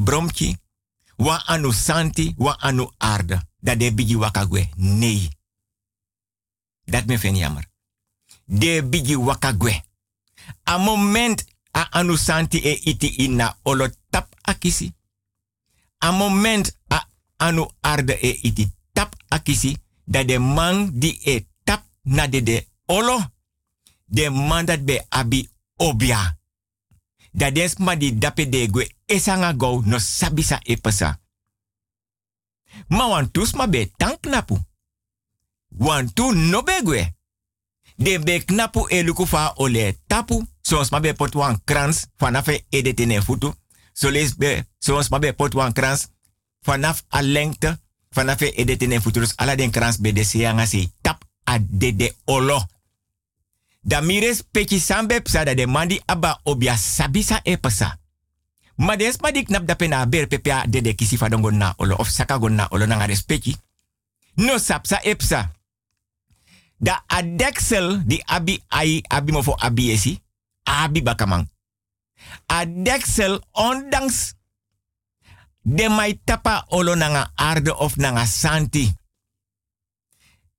[1.17, 3.43] Wa anu santi, wa anu arde.
[3.61, 4.69] Dat de bigi wakagwe.
[4.77, 5.29] Nee.
[6.85, 7.67] Dat me fen jammer.
[8.49, 9.85] De bigi wakagwe.
[10.65, 14.93] A moment a anu santi e iti ina olo tap akisi.
[15.99, 19.77] A moment a anu arde e iti tap akisi.
[20.05, 23.21] Dat de man di e tap na de de olo
[24.05, 26.39] de man dat be abi obia.
[27.33, 31.21] Da des ma di dape de gwe esanga go no sabisa epesa.
[32.89, 34.59] Ma wan tus ma be tank napu.
[35.69, 37.18] Wan tu no be gwe.
[37.99, 40.47] De be knapu e fa ole tapu.
[40.63, 41.15] Soms ma be
[41.65, 43.53] krans vanaf e edete ne futu.
[43.93, 45.35] So les be, soms ma be
[45.73, 46.09] krans
[46.63, 47.77] vanaf a lengte
[48.41, 49.27] e edete ne futu.
[49.37, 52.63] Ala den krans be de seanga se tap a de de olo.
[53.83, 54.45] Da mires
[54.79, 57.99] sambe psa da de mandi aba obia sabisa e pasa.
[58.77, 61.19] Ma des ma dik nap da pena ber pepia de de kisi
[61.79, 63.57] olo of saka go na olo na ngare speki.
[64.37, 65.51] No sapsa e psa.
[66.79, 70.23] Da adeksel di abi ai abi mofo abi esi.
[70.63, 71.49] Abi bakamang.
[72.47, 74.35] Adeksel ondanks
[75.63, 78.93] de mai tapa olo nanga arde of nanga santi.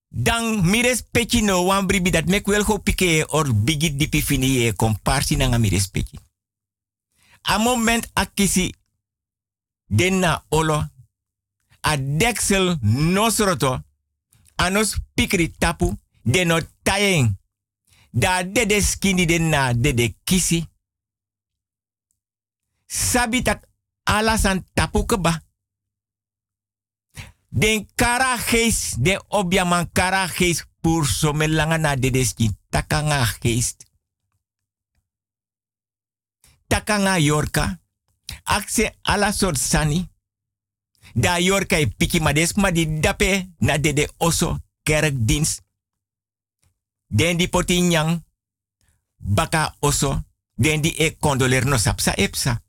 [0.08, 4.66] Dan mires peki no wan bribi dat mek wel go pike or bigi dipi fini
[4.66, 6.20] e komparsi nanga mires peki.
[7.42, 8.74] A moment akisi
[9.86, 10.88] denna olo
[11.82, 13.84] a deksel nosroto
[14.56, 17.38] anos pikri tapu de no tayeng
[18.12, 20.68] da dede skini denna dede kisi
[22.88, 23.68] sabi tak
[24.04, 25.42] alasan tapu keba
[27.50, 30.30] Den kara geest, den objaman kara
[30.82, 31.06] pur
[31.80, 33.86] na de deski takanga geest.
[36.68, 37.80] Takanga yorka,
[38.44, 40.10] akse ala sani.
[41.16, 45.62] Da yorka e piki mades ma di dape na de de oso kerkdienst.
[47.10, 48.22] Den di poti nyang,
[49.18, 52.62] baka oso, den di e condoler no sapsa epsa.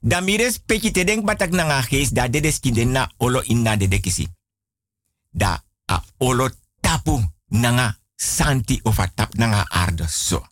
[0.00, 3.88] Dan mires peki te denk batak na nga da de deskinde na olo inna de
[3.88, 4.28] dekisi.
[5.30, 6.48] Da a olo
[6.80, 10.46] tapu na nga santi of a tap na nga so.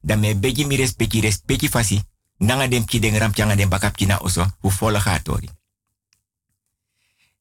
[0.00, 2.02] Da me begi mires peki respeki fasi.
[2.38, 4.46] Nanga dem ki den ram changa dem bakap kina oso.
[4.60, 5.48] Hu volle gatori.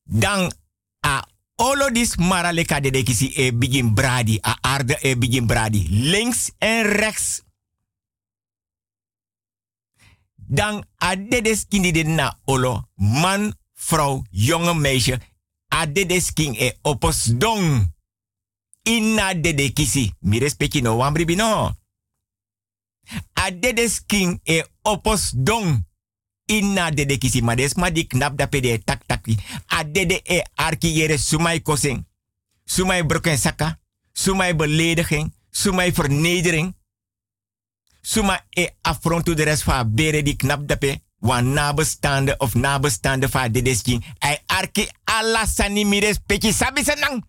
[0.04, 0.52] Dan
[1.02, 1.26] a
[1.56, 4.40] olo dis maraleka de dekisi e begin bradi.
[4.42, 5.88] A aarde e begin bradi.
[5.90, 7.44] Links en rechts
[10.48, 15.20] dan adedes kindi de na olo man, vrouw, jonge meisje,
[15.68, 17.94] adedes king e opos dong.
[18.86, 20.14] Inna dede kisi.
[20.20, 21.76] Mi respecti no wambri bino.
[23.34, 25.86] A dede skin e opos dong.
[26.46, 29.38] Inna dede kisi ma des di knap da pede tak taki.
[29.68, 32.06] A dede e arki yere sumai kosing.
[32.66, 33.80] Sumai broken saka.
[34.12, 35.34] Sumai belediging.
[35.50, 36.76] Sumai vernedering.
[38.02, 41.00] Suma e affront de rest van bere die knap da pe.
[41.20, 44.04] Wan nabestaande of nabestaande van dede skin.
[44.20, 47.24] Ai arki alla sani mires peki sabi senang.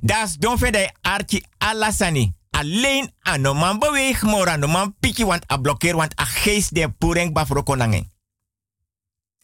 [0.00, 2.34] Das don verder arki alla sani.
[2.56, 6.24] Alleen aan no man beweeg, maar aan no man piki want a blokkeer want a
[6.24, 8.12] geest de poering bafro konangen.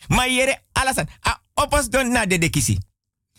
[0.09, 2.79] Maar jere alasan, a opos don na de dekisi.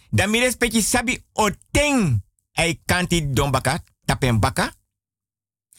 [0.10, 2.22] Dan mi respecti sabi o teng
[2.54, 4.74] ay kanti don baka, tapen baka.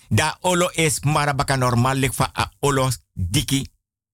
[0.08, 3.68] Da olo es marabaka normal lik fa a olo diki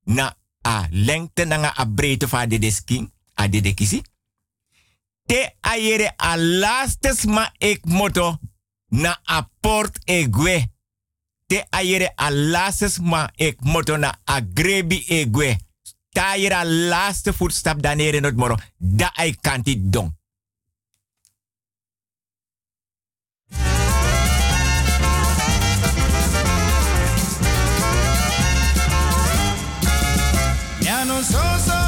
[0.05, 4.03] na a lengte na a breedte fa de desking, a de dekisi.
[5.27, 8.39] Te ayere a lastes ma ek moto
[8.91, 10.65] na a port egwe.
[11.47, 15.57] Te ayere a lastes ma ek moto na a grebi egwe.
[16.15, 18.57] Ta ayere a laatste voetstap dan in moro.
[18.79, 20.15] Da ay kanti don.
[31.21, 31.80] So so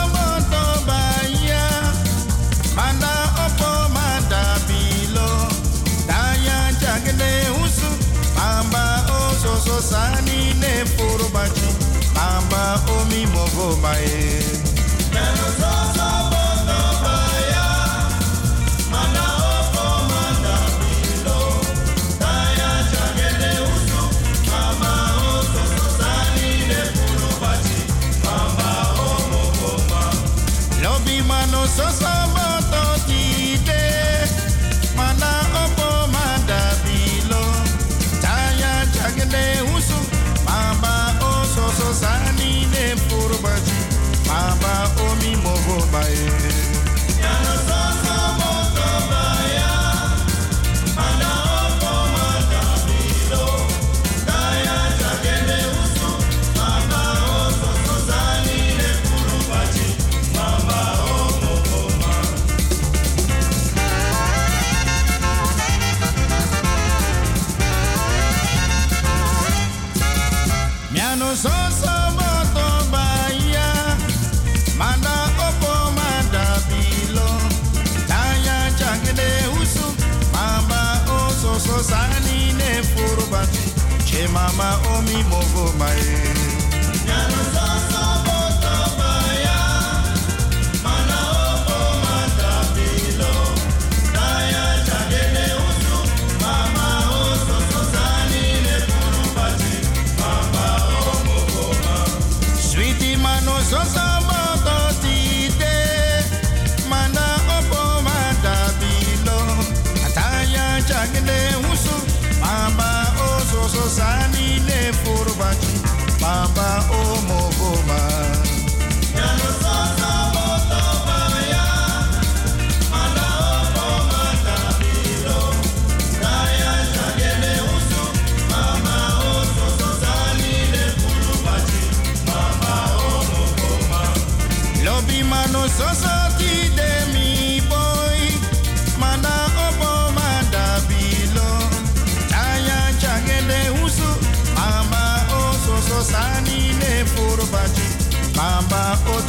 [84.52, 84.91] Che mama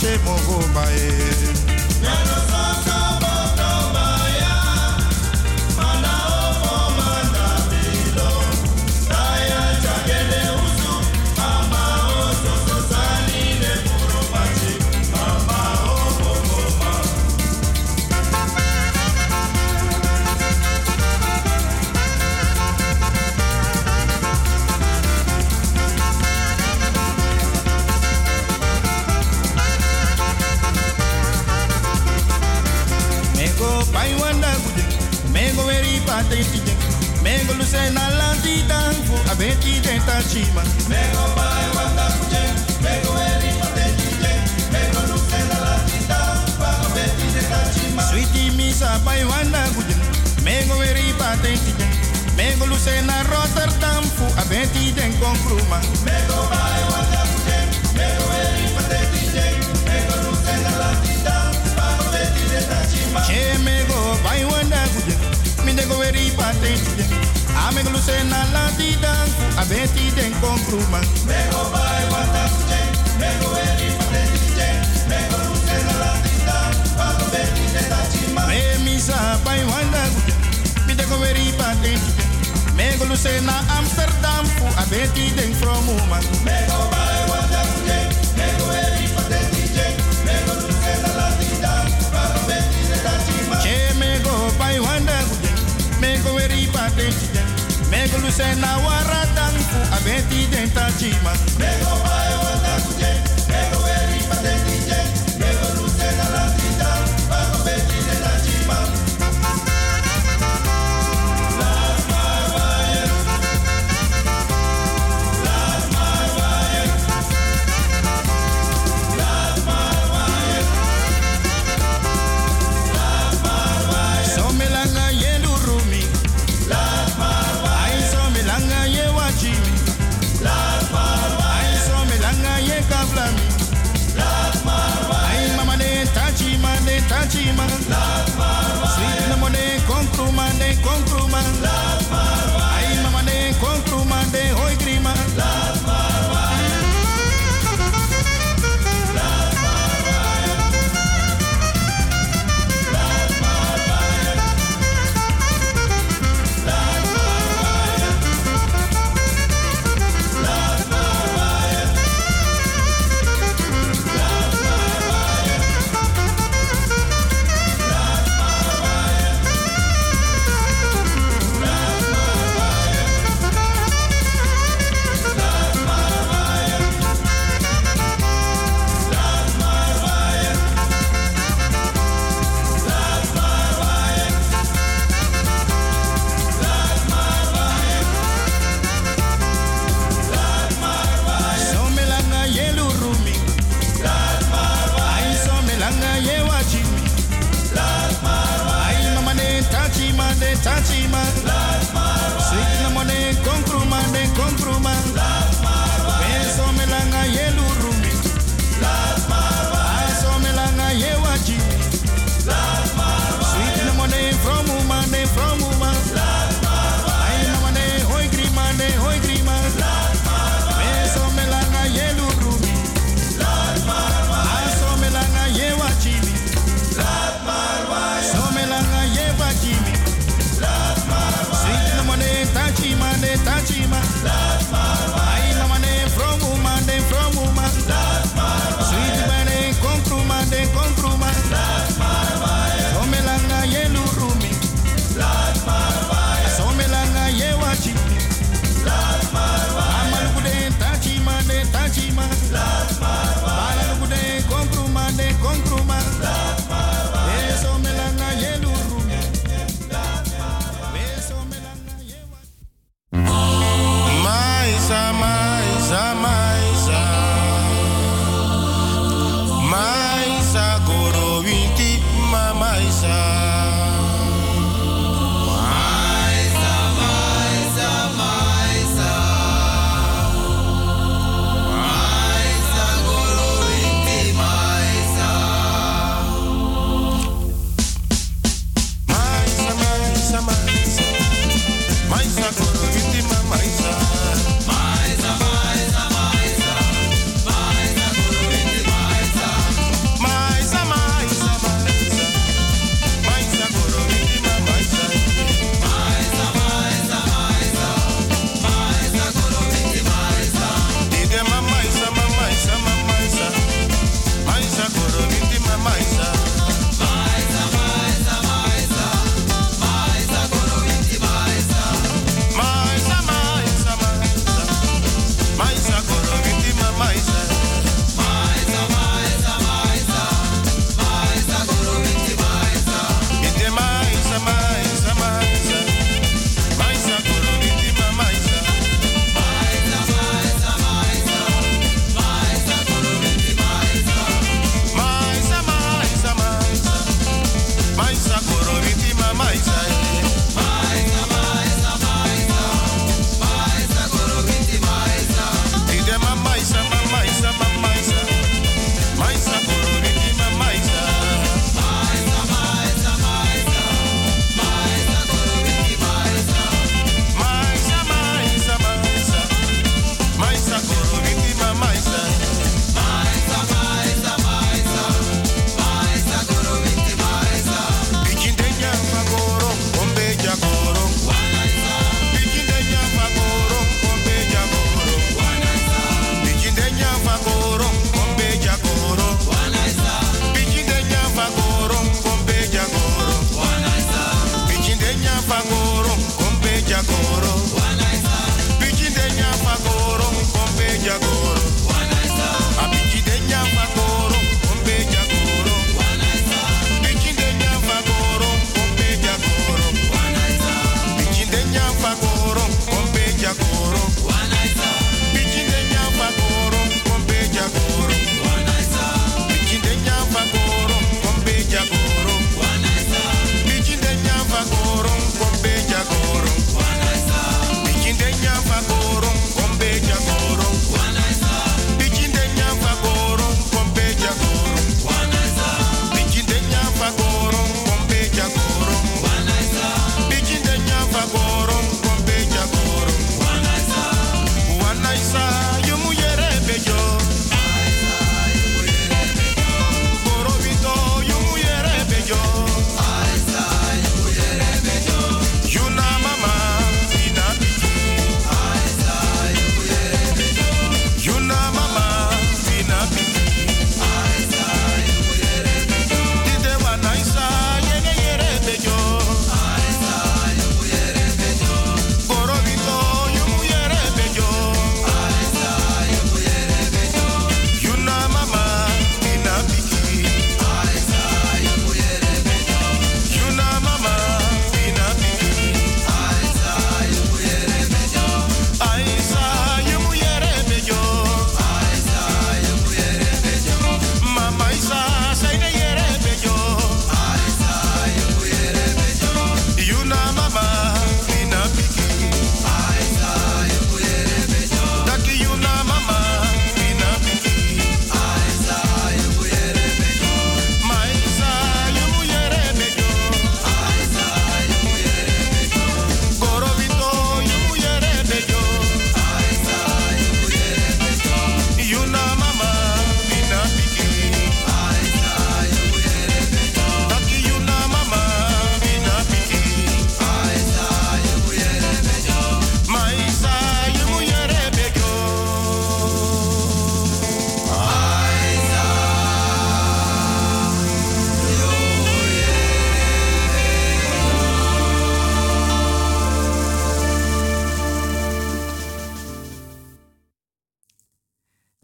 [0.03, 1.32] Mama o che mogo bae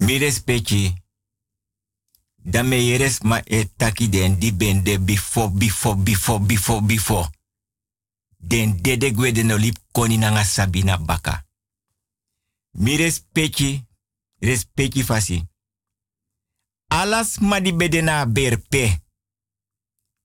[0.09, 0.93] Mi respecti.
[2.35, 7.29] Dan me yeres ma e taki den di ben de before, before, before, before, before.
[8.37, 11.45] Den dede gwe de no lip koni nanga sabina baka.
[12.71, 13.85] Mi respecti,
[14.39, 15.47] respecti fasi.
[16.87, 19.01] Alas ma di bedena berpe.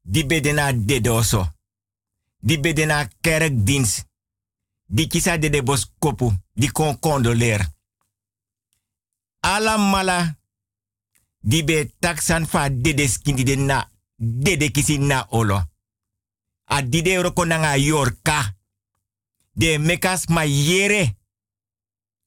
[0.00, 1.54] Di bedena dedoso.
[2.36, 4.06] Di bedena kerkdienst.
[4.84, 6.32] Di kisa de de boskopu.
[6.52, 6.98] Di kon.
[9.44, 10.38] Ala mala
[11.40, 15.60] di be taksan fa dede skindi de na dede kisi na olo.
[16.64, 17.44] A dide roko
[17.76, 18.56] yorka.
[19.52, 21.16] De mekas ma yere.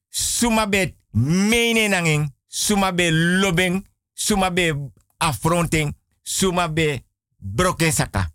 [0.10, 2.34] Suma be mene nanging.
[2.48, 3.86] Suma be lobeng.
[4.14, 4.52] Suma
[5.18, 5.96] affronting.
[6.24, 7.04] Suma be
[7.38, 8.32] broken saka.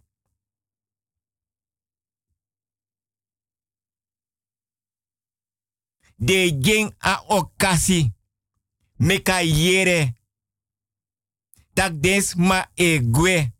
[6.16, 8.12] De jeng a okasi
[9.02, 10.14] meka yere.
[11.72, 13.52] Tak des ma egwe.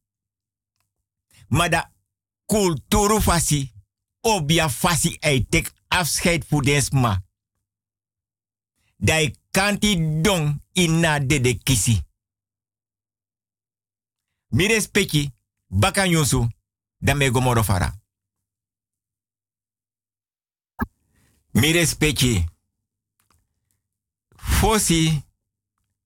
[1.49, 1.93] Maar da
[2.47, 3.73] kulturu fasi.
[4.21, 7.23] Obia fasi ei tek afscheid voor des ma.
[8.97, 12.03] Dai kanti don ina de de kisi.
[14.49, 15.31] Mi respecti
[15.67, 16.49] baka nyonsu
[16.99, 18.01] da me gomoro fara.
[21.51, 21.73] Mi
[24.43, 25.23] fosi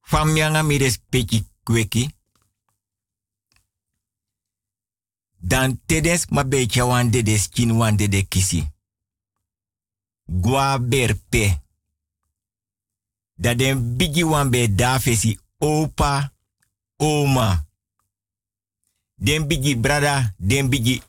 [0.06, 2.10] famianga mi respecti kweki.
[5.38, 8.66] Dan tedes ma becha wan de de skin wan de de kisi.
[10.24, 11.60] Gwa berpe.
[13.34, 16.32] Da den bigi wan be dafesi opa,
[16.96, 17.66] oma.
[19.14, 21.02] Den bigi brada, den bigi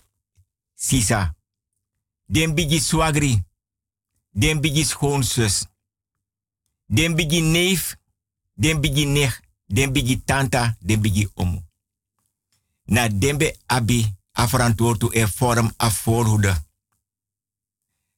[0.76, 1.36] sisa.
[2.26, 3.44] Den bigi swagri.
[4.30, 5.66] Den bigi schoonzus.
[6.86, 7.96] Den bigi neef,
[8.58, 11.62] den bigi nech, den bigi tanta, den bigi omu.
[12.86, 16.66] Na dembe abi afrantoortu e vorm a voorhoede.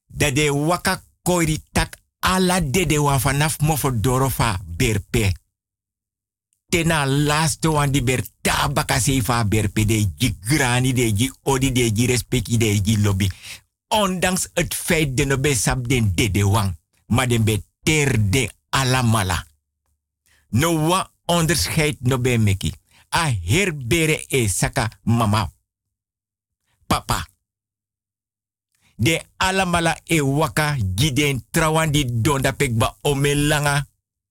[0.06, 5.32] Dat de waka koiri tak ala dede wan vanaf mofo dorofa berpe.
[6.68, 8.98] Tena laste wan di ber tabaka
[9.48, 13.30] berpe de ji grani de ji odi de ji respecti de ji lobby.
[13.88, 16.78] Ondanks het feit de no be sab den dede wang.
[17.06, 19.49] Maar den be ter de alamala.
[20.50, 22.72] No wa onderscheid no be meki.
[23.08, 25.52] A herbere e saka mama.
[26.86, 27.26] Papa.
[28.96, 33.86] De alamala e waka giden trawandi donda pekba omelanga.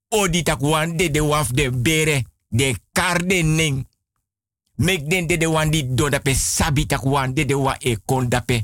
[0.10, 2.26] Odi takwan de waf de bere.
[2.48, 3.88] De karde ning.
[4.76, 8.64] Mek de de wan di donda pe sabi takwan de wa e kondape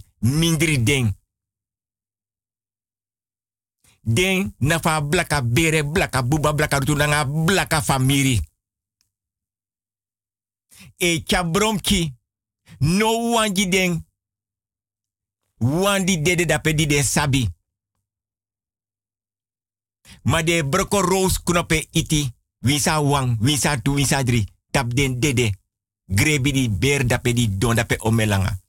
[4.06, 4.54] den.
[4.58, 8.40] Nafa blaka bere blaka buba blaka rutunanga blaka famiri.
[10.98, 12.14] E chabromki
[12.80, 14.06] no wanji den
[15.58, 17.50] wandi dede dape di den sabi.
[20.24, 22.34] Ma de broko roos kunope iti.
[22.60, 24.46] Wisa wang, wisa tu, wisa dri.
[24.72, 25.54] Tap den dede.
[26.06, 28.60] Grebi di ber dape di don dape omelanga.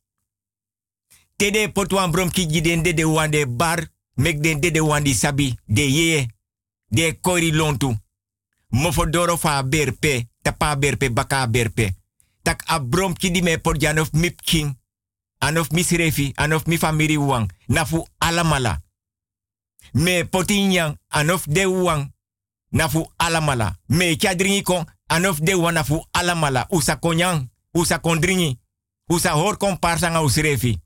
[1.37, 3.95] Tede potwan brom ki den dede wande bar.
[4.17, 5.55] Mek den dede wandi sabi.
[5.64, 6.27] De ye.
[6.89, 7.97] De kori lontu.
[8.69, 10.29] Mofodoro fa berpe.
[10.43, 11.95] Tapa berpe, baka berpe.
[12.43, 14.79] Tak a brom ki di me por janof mip king.
[15.39, 17.51] Anof misrefi, anof mi famiri wang.
[17.67, 18.83] Nafu alamala.
[19.93, 22.12] Me potinyang, anof de wang.
[22.71, 23.77] Nafu alamala.
[23.87, 26.67] Me chadringi kon, anof de wang nafu alamala.
[26.71, 28.59] Usa konyang, usa kondringi.
[29.09, 30.79] Usa hor kon parsanga usrefi.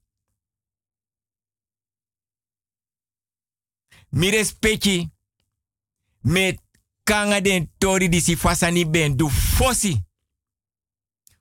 [4.10, 5.10] Mi respecti.
[6.22, 6.58] Me
[7.02, 10.04] kanga den tori di si fasani ben du fosi.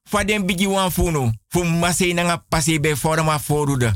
[0.04, 1.32] Fa den bigi wan funo.
[1.48, 2.46] Fu mase nanga
[2.82, 3.94] be forma forude.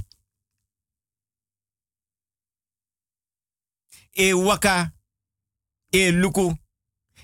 [4.11, 4.93] E waka.
[5.89, 6.57] E luku.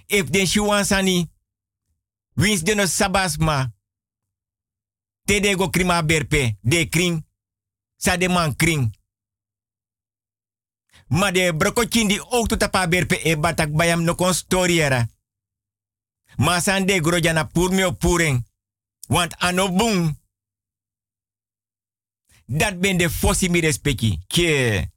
[0.07, 1.31] If den shiwan sani.
[2.35, 3.71] Wins de no sabasma.
[5.25, 6.57] Tede go krima berpe.
[6.61, 7.25] De kring.
[7.97, 8.98] Sa de man kring.
[11.09, 15.07] Ma de broko chindi ook to tapa berpe e batak bayam no kon story era.
[16.37, 18.45] Ma san de grojana pur mi puring.
[19.07, 20.17] Want ano boom.
[22.45, 24.19] Dat ben de fossi mi respecti.
[24.27, 24.91] Kie.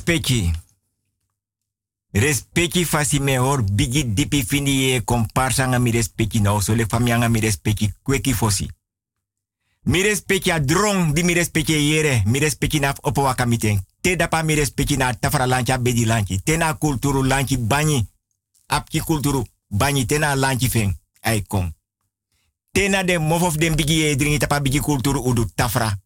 [0.00, 0.50] Respecti.
[2.12, 6.86] Respecti fasi me hor bigi dipi fini ye komparsa nga mi respecti na so le
[6.86, 7.40] famia nga mi
[8.02, 8.68] kweki fosi.
[9.84, 13.80] Mi respecti a drong di mi yere, mi respecti na opo wakamiten.
[14.00, 14.54] Te dapa mi
[14.96, 16.42] na tafra lanchi a bedi lanchi.
[16.42, 18.06] Te na kulturu lanchi banyi.
[18.66, 20.98] Apki kulturu banyi te na lanchi fen.
[21.20, 21.72] Ay kom.
[22.72, 25.98] Te na de mof of den bigi ye dringi tapa bigi kulturu udu tafra.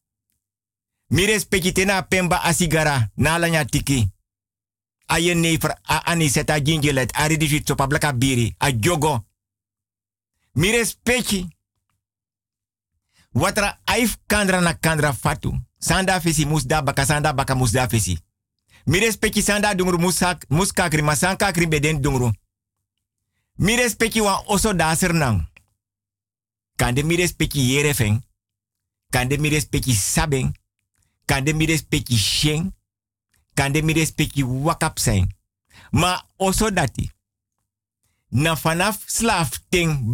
[1.08, 4.10] Mi respecti na pemba asigara na lanya tiki.
[5.06, 9.24] A je never a aniseta gingelet a ridishit sopa blaka biri a jogo.
[10.52, 10.72] Mi.
[13.32, 15.52] Watra aif kandra na kandra fatu.
[15.78, 18.18] Sanda fesi musda baka sanda baka musda fesi.
[18.86, 22.32] Mi respecti sanda dungru musak muskakri masankakri beden dungru.
[23.58, 25.46] Mi respecti wan oso daser nang.
[26.76, 28.22] Kande mi respecti yere feng.
[29.10, 29.92] Kande mi respecti.
[31.24, 32.74] Kande mi respecti sheng.
[33.54, 35.36] Kande mi respecti wakap zijn.
[35.90, 37.10] Ma oso dati.
[38.28, 39.60] Na vanaf slaaf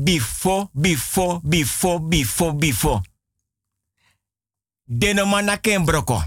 [0.04, 3.00] before, before, before, before, before.
[4.84, 6.22] Deno man na broko.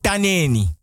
[0.00, 0.76] Taneni.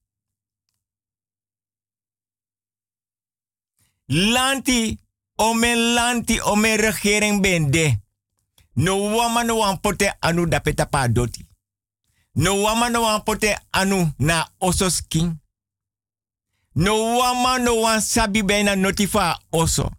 [4.06, 5.00] Lanti,
[5.36, 8.01] ome lanti, ome regering bende.
[8.76, 11.46] No wama no wan pote anu dapeta pa doti.
[12.36, 15.40] No wama no wan pote anu na osos king.
[16.76, 19.92] No wama no wan sabi bena notifa oso.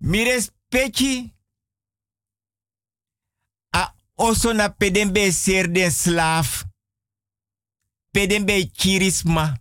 [0.00, 1.30] Mi respecti
[3.72, 6.64] a oso na pedembe ser den slaaf.
[8.12, 9.58] Pedembe kirisma.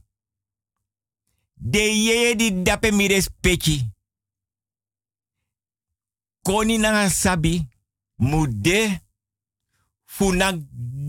[1.55, 3.89] De yeye di dape mi respecti.
[6.43, 7.63] Koni na sabi
[8.19, 8.99] mude
[10.05, 10.59] funak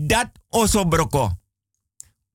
[0.07, 1.31] dat oso broko.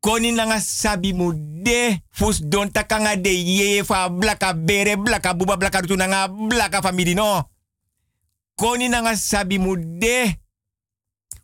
[0.00, 5.80] Koni na sabi mude fus don takanga de yeye fa blaka bere blaka buba blaka
[5.80, 7.48] rutu nanga blaka no.
[8.54, 10.38] Koni na sabi mude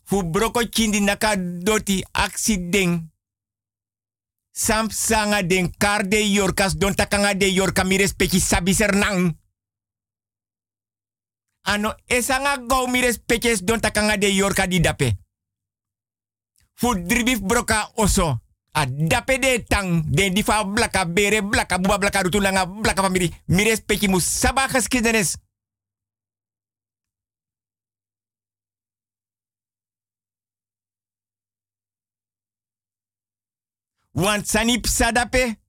[0.05, 3.03] fu broko chindi naka doti accident.
[4.53, 9.37] Sam sanga den kar de yorkas don takanga de yorka mi respecti sabi sernang.
[11.67, 15.19] Ano esanga gau mi respectes don takanga de yorka di dape.
[16.75, 18.41] Fu dribif broka oso.
[18.73, 23.35] A dape de tang den di fa blaka bere blaka buba blaka rutulanga blaka famiri.
[23.47, 24.21] Mi respecti mu.
[34.13, 35.66] Want sanip sadape.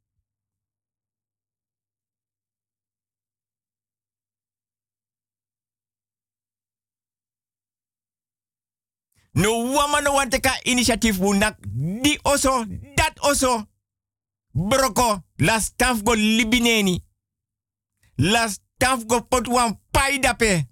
[9.38, 11.20] No wama no want teka initiatief
[12.02, 12.66] di oso,
[12.96, 13.68] dat oso.
[14.52, 17.06] Broko, la staf go libineni.
[18.16, 20.68] La staf go pot wan pai dape.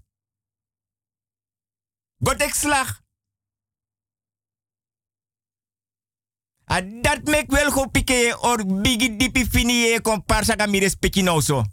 [2.18, 3.04] Go tek slag.
[6.66, 11.22] A dat mek wel go pike or bigi dipi fini ye komparsa ka mi respecti
[11.22, 11.64] no so.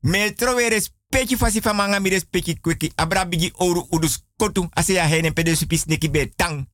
[0.00, 0.99] Me trowe respecti
[1.36, 2.92] fasi fa manga mi respecti kweki.
[2.96, 6.66] Abra bigi oru udus kotu ase ya hene pede supis neki be tang.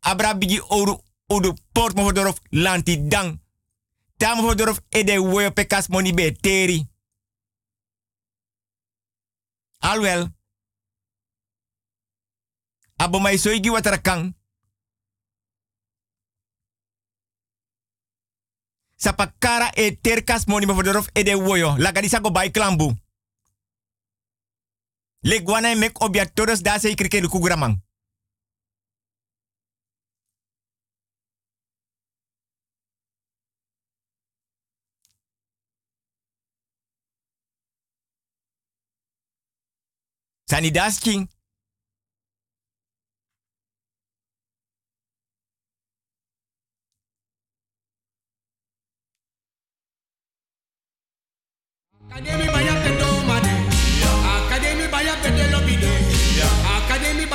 [0.00, 2.12] Abra bigi oru udu port mo
[2.50, 3.38] lanti dang.
[4.90, 6.86] Ede woyo pekas moni be teri.
[9.80, 10.28] Alwel.
[12.96, 14.34] Abo mai soigi watarakang.
[18.96, 20.66] Sapakara e terkas moni
[21.14, 21.76] ede woyo.
[21.78, 22.94] Lagadisa go bai klambu.
[25.22, 27.76] Le guana mek obia todos da se krike kugramang.
[40.50, 41.28] Sani dasking.
[52.10, 52.59] Academy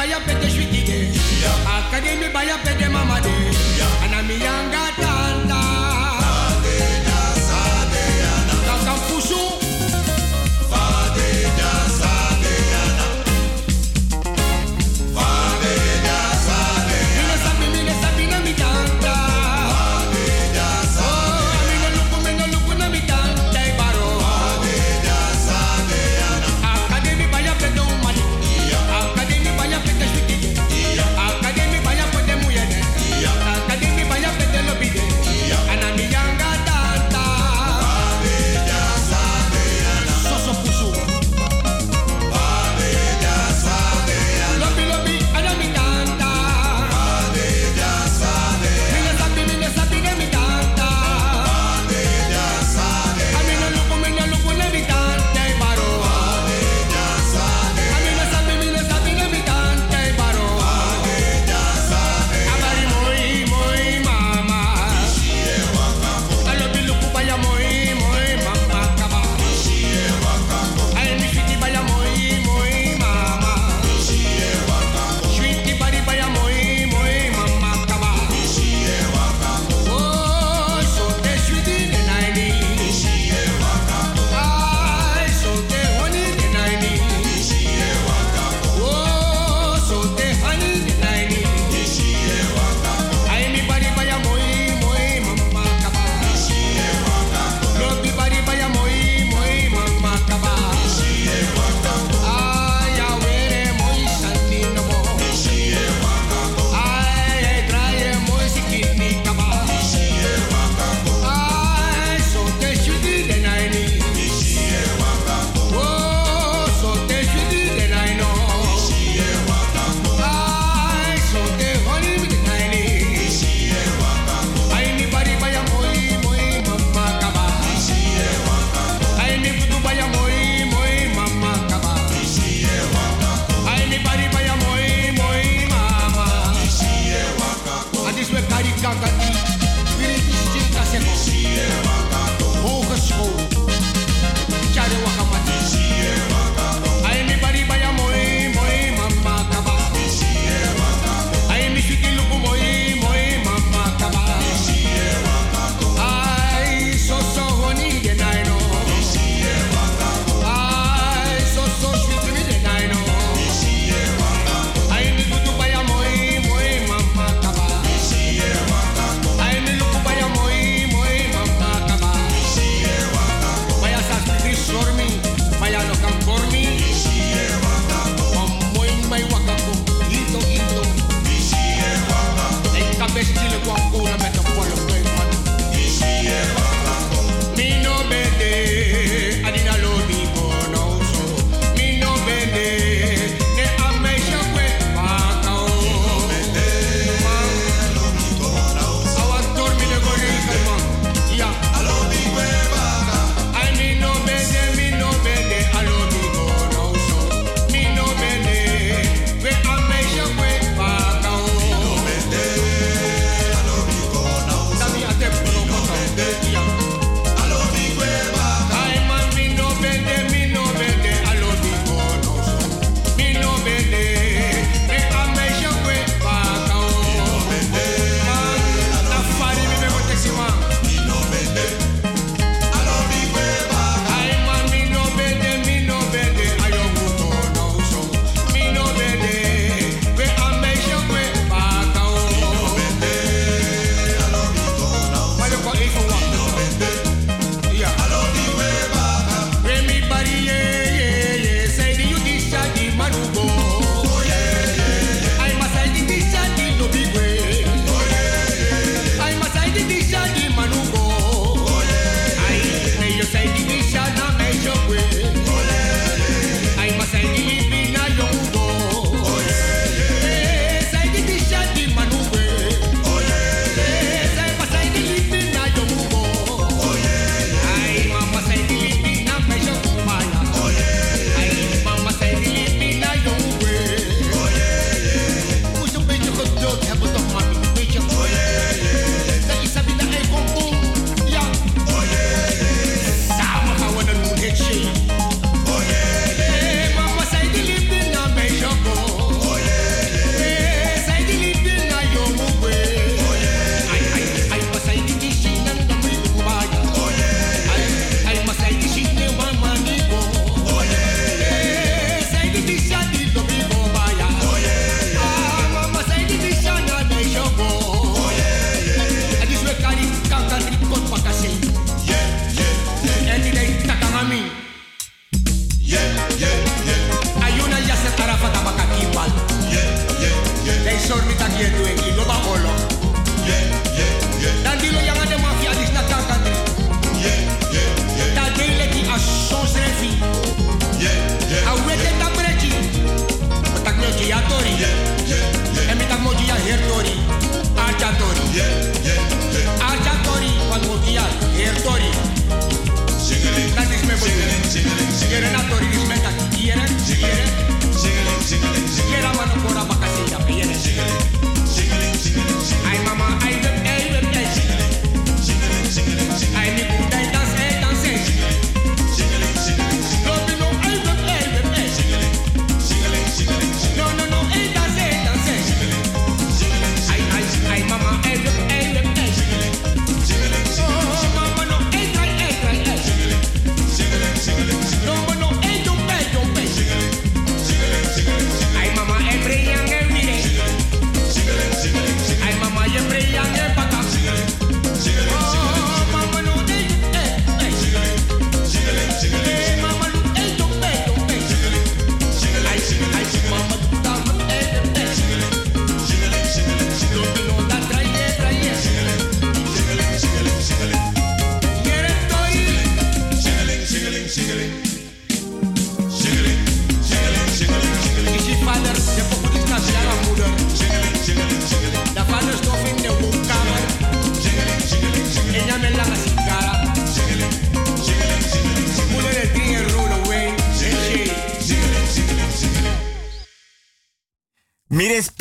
[0.05, 1.17] Academy baya pete shwitide.
[1.65, 3.33] Academy baya pete mamade.
[3.33, 3.54] Anami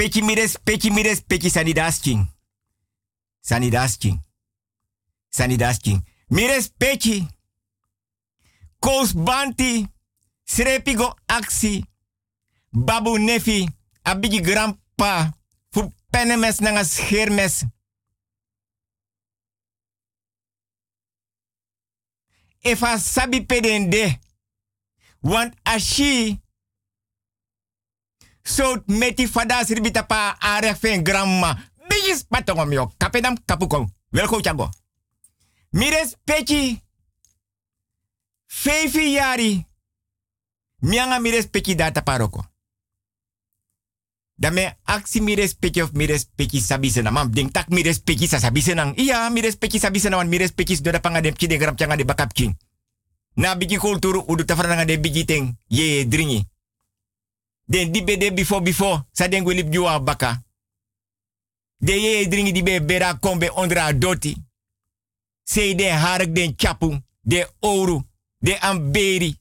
[0.05, 2.27] Mi respecti, mi respecti, mi respecti sanidasking.
[3.41, 4.21] Sanidasking.
[5.29, 6.03] Sanidasking.
[6.29, 7.27] Mi respecti.
[8.79, 9.89] Kous banti.
[10.45, 11.85] Srepigo aksi.
[12.71, 13.69] Babu nefi.
[14.03, 15.33] Abigi grandpa.
[15.71, 17.65] Fu penemes nanga schermes.
[22.61, 24.19] Efa sabi pedende.
[25.21, 26.44] Want ashi.
[28.45, 31.57] So meti fada sribita pa arek fen grandma.
[31.89, 32.93] Bigis patongom yo.
[32.99, 33.89] Kapedam kapuko.
[34.13, 34.69] Welko chago.
[35.73, 36.83] Mires pechi.
[38.47, 39.67] Fefi yari.
[40.83, 42.45] Mianga mires pechi data paroko.
[44.37, 47.11] Dame aksi mires pechi of mires pechi sabisena.
[47.11, 48.95] Mam ding tak mires pechi sa sabisenang.
[48.97, 52.33] Iya mires pechi sabisena mires pechi doda panga dem chi de gram changa de bakap
[52.33, 52.57] king.
[53.37, 55.57] Na bigi kulturu udu tafaranga de bigi ting.
[55.69, 56.47] Ye dringi.
[57.65, 59.05] Den di be de before before.
[59.13, 59.69] Sa den gwelip
[60.05, 60.43] baka.
[61.79, 64.37] De ye dringi di be bera kombe ondra doti.
[65.43, 66.99] Sei den harak den chapu.
[67.21, 68.03] De oru.
[68.39, 69.39] De amberi.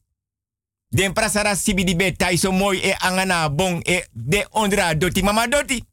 [0.89, 5.23] Den prasara sibi di be tai so mooi e angana bon e de ondra doti.
[5.23, 5.83] Mama doti.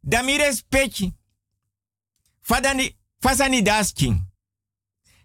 [0.00, 1.12] Damire speki.
[2.42, 4.33] Fadani, fasani dasking.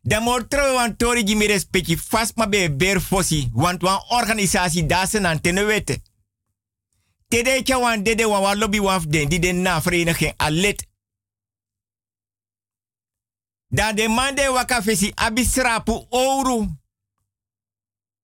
[0.09, 4.85] Da mortro wan tori gi mi respecti fast ma be ber fosi want wan organisatie
[4.85, 6.01] dasen an tene wete.
[7.27, 10.87] Tede wan dede wan wan lobby wan den di den na vereniging alet.
[13.67, 16.67] Da de mande waka fesi abisrapu ouro.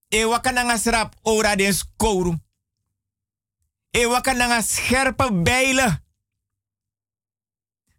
[0.09, 2.33] E waka nanga srap ora den skouru.
[3.91, 6.03] E waka scherpe bijlen.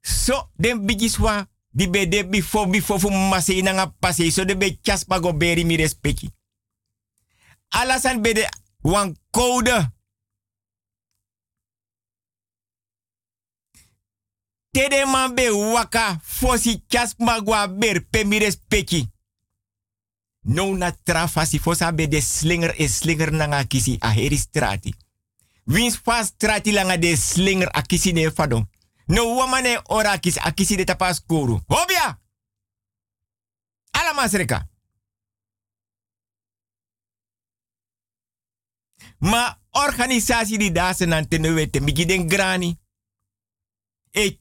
[0.01, 1.47] So den bigiswa
[1.77, 5.65] di be de bifo bifo fu mase nanga pase so de be chas pago beri
[5.65, 6.31] mi respecti.
[7.69, 8.49] Alasan be de
[8.83, 9.91] wan code.
[14.71, 19.07] Tede man be waka fosi chas magwa ber pe mi respecti.
[20.41, 24.95] No na trafasi fosa be de slinger e slinger nanga kisi a heri strati.
[25.65, 28.67] Wins strati langa de slinger a kisi ne fadon.
[29.07, 31.61] No wamane ora kisi akisi de tapas koru.
[31.69, 32.21] Hobia!
[33.91, 34.69] Ala masreka.
[39.19, 41.43] Ma organisatie die daar zijn aan ten
[42.07, 42.79] den grani.
[44.11, 44.39] E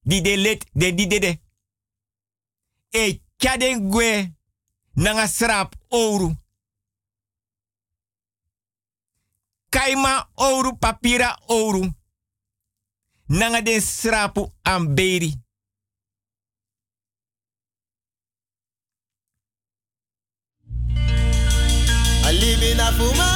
[0.00, 1.40] di de di de de.
[2.90, 4.34] E chade gwe,
[4.92, 6.36] nanga srap ouro.
[9.68, 11.95] Kaima ouro, papira ouro
[13.28, 15.34] nanga den srapu amberi.
[22.26, 23.35] Alibi na fumanga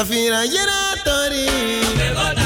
[0.00, 2.39] Safira, yera tori.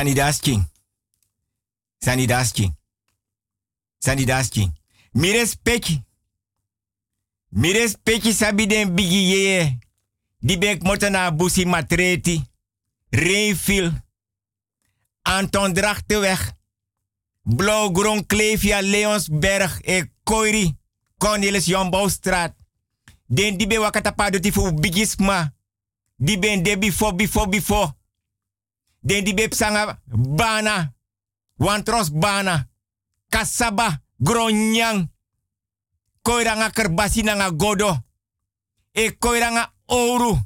[0.00, 0.64] Sani dasking.
[1.98, 2.76] Sani dasking.
[3.98, 4.72] Sani dasking.
[5.12, 6.04] Mi respecti.
[7.48, 9.78] Mi respecti sabi den bigi yeye.
[10.38, 10.82] Di bek
[11.36, 12.42] busi matreti.
[13.10, 13.92] Reinfil.
[15.22, 16.56] Anton Drachteweg.
[17.42, 20.78] Blauw-groen Klevia Leonsberg e Koiri.
[21.18, 22.54] Cornelis Jombouwstraat.
[23.26, 25.52] Den di be wakatapa do tifu bigisma.
[26.16, 27.99] Di ben de bifo bifo bifo.
[29.00, 30.94] Den di be psanga bana.
[31.58, 32.68] Wantros bana.
[33.28, 34.02] Kasaba.
[34.18, 35.08] Gronyang.
[36.22, 37.96] Koiranga kerbasi nanga godo.
[38.92, 40.38] E koiranga ouro.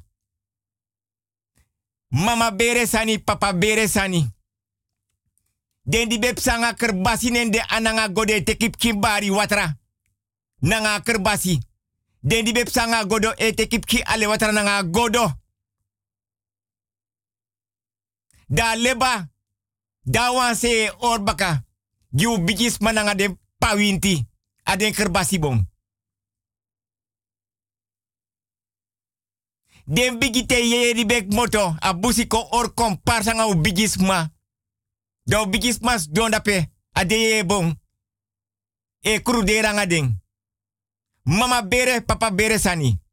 [2.09, 4.35] Mama bere sani, papa bere sani.
[5.87, 9.77] Den di bep sanga kerbasi nende ananga gode tekip kimbari watra.
[10.61, 11.59] Nanga kerbasi.
[12.21, 15.33] Den di bep sanga godo e tekip ki ale watra nanga godo.
[18.47, 19.31] Da leba.
[20.03, 21.65] Da wanse orbaka.
[22.11, 24.27] Giu bijis mananga de pawinti.
[24.63, 25.73] Aden kerbasi bom.
[29.85, 31.77] Den bigi te ye di bek moto.
[31.79, 34.33] A busi ko or kompar sanga u bigisma.
[35.23, 36.71] Da u bigismas don dape.
[36.93, 37.81] A de ye bon.
[39.01, 40.23] E kru de ranga ding.
[41.23, 43.04] Mama bere, papa bere sani.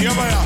[0.00, 0.39] Iya baya,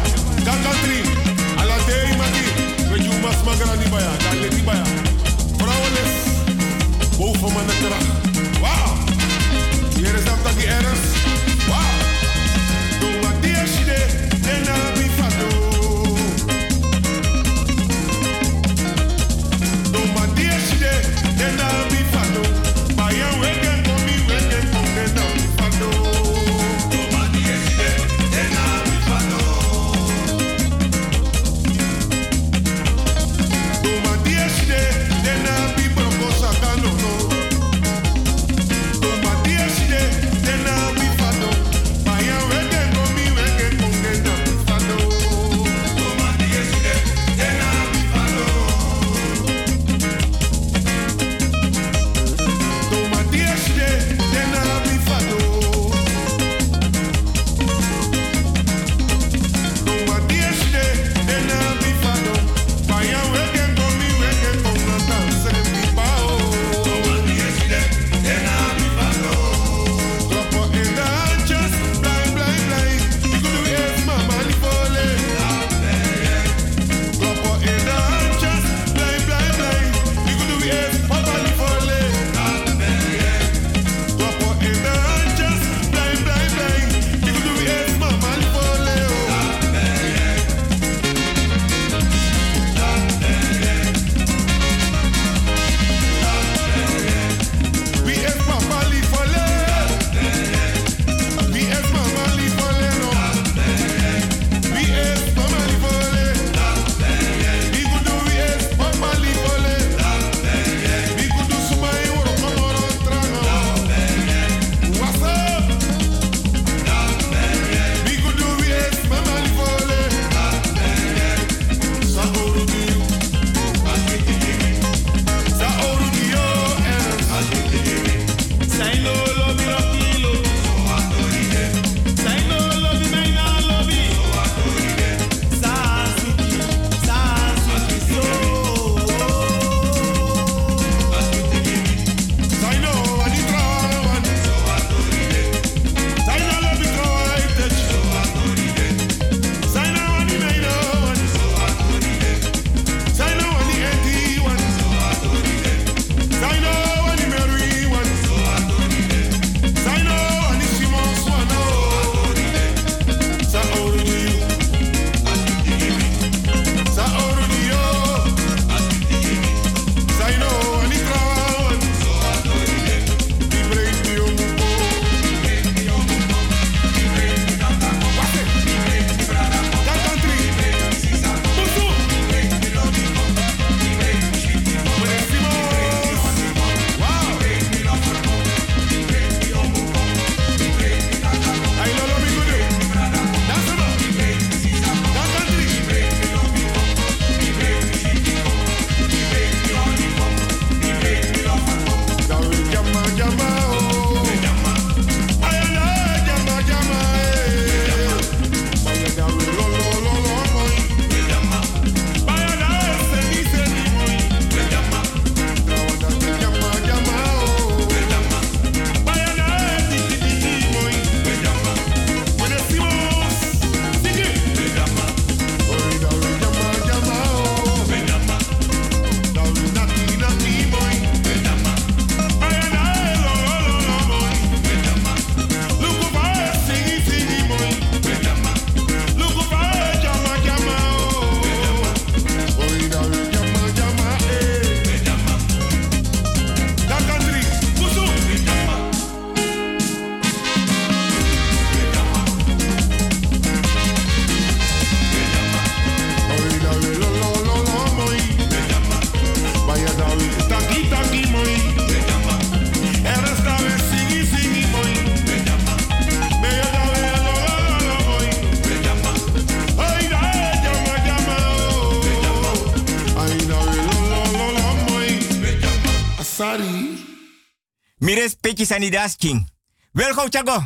[278.65, 279.47] Pechi sanidas king.
[279.93, 280.57] Welkom chago.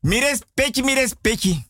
[0.00, 1.64] Mires pechi mires pechi.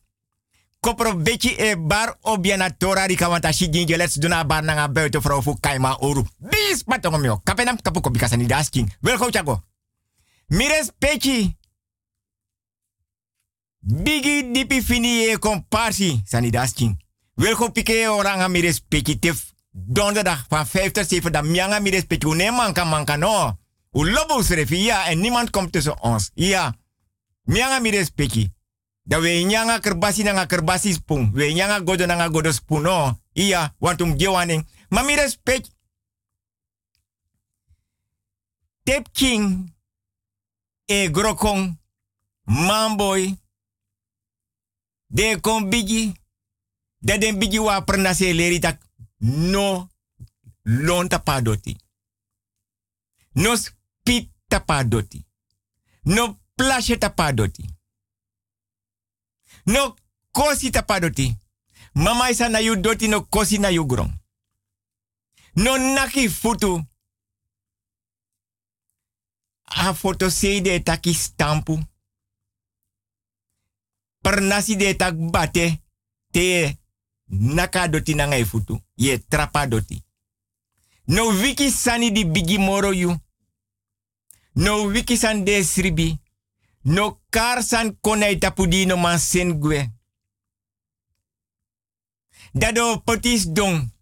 [0.80, 5.20] Kopro bechi e bar obiana tora rika wanta shi let's duna bar nanga buiten
[5.60, 6.24] kaima oru.
[6.39, 7.40] Bis patong mio.
[7.44, 8.89] Kapenam kapu ko bika sanidas king.
[9.01, 9.62] Welkom chago.
[10.47, 11.56] Mires pechi.
[13.80, 16.97] Bigi dipi fini e komparsi sanidas king.
[17.35, 22.26] Welkom pike oranga mires pechi tif donderdag van 5 tot 7 dan mianga mires pechi.
[22.26, 23.59] Une manka manka no.
[23.99, 26.31] U lobo srefi ja en niemand komt tussen ons.
[26.35, 26.77] Ja.
[27.43, 28.55] Mianga mires pechi.
[29.03, 31.33] Da we nyanga kerbasi nanga kerbasi spoon.
[31.33, 33.20] We nyanga godo nanga godo spoon no.
[33.33, 34.69] Iya, want gewaning.
[34.89, 35.70] Ma mi respect.
[38.83, 39.75] Tep king.
[40.85, 41.79] E grokong.
[42.43, 43.37] Mamboy.
[45.07, 46.12] De kon bigi.
[46.99, 48.83] Da den bigi wa perna leri tak.
[49.19, 49.89] No.
[50.62, 51.77] Lon tapadoti.
[53.33, 53.78] No spit
[54.49, 55.27] tapadoti.
[56.05, 57.70] No plasje tapadoti.
[59.66, 59.97] No
[60.33, 61.37] kosi tapadoti.
[61.95, 64.12] Mama isa na yu doti no kosi na yu grong.
[65.55, 66.85] No naki futu.
[69.65, 71.79] A foto se de taki stampu.
[74.23, 75.83] Per nasi de tak bate.
[76.33, 76.77] Te
[77.27, 78.81] naka doti na ngai futu.
[78.97, 80.05] Ye trapa doti.
[81.07, 83.16] No wiki sani di bigi moro yu.
[84.59, 86.18] No wiki san de.
[86.82, 89.90] No karsan konai tapudi no man sengwe.
[92.52, 93.93] Dado potis dong.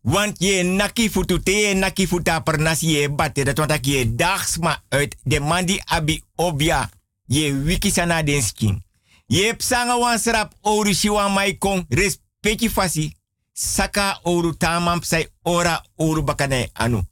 [0.00, 3.44] Want je naki futu te naki futa per nasi je bate.
[3.44, 6.90] Dat want je dagsma uit de mandi abi obia.
[7.26, 8.82] Je wiki sana den skin.
[9.26, 11.84] Je psanga wan serap oru shiwa mai kong.
[11.88, 13.16] Respecti fasi.
[13.52, 17.02] Saka oru tamam psai ora oru bakane anu.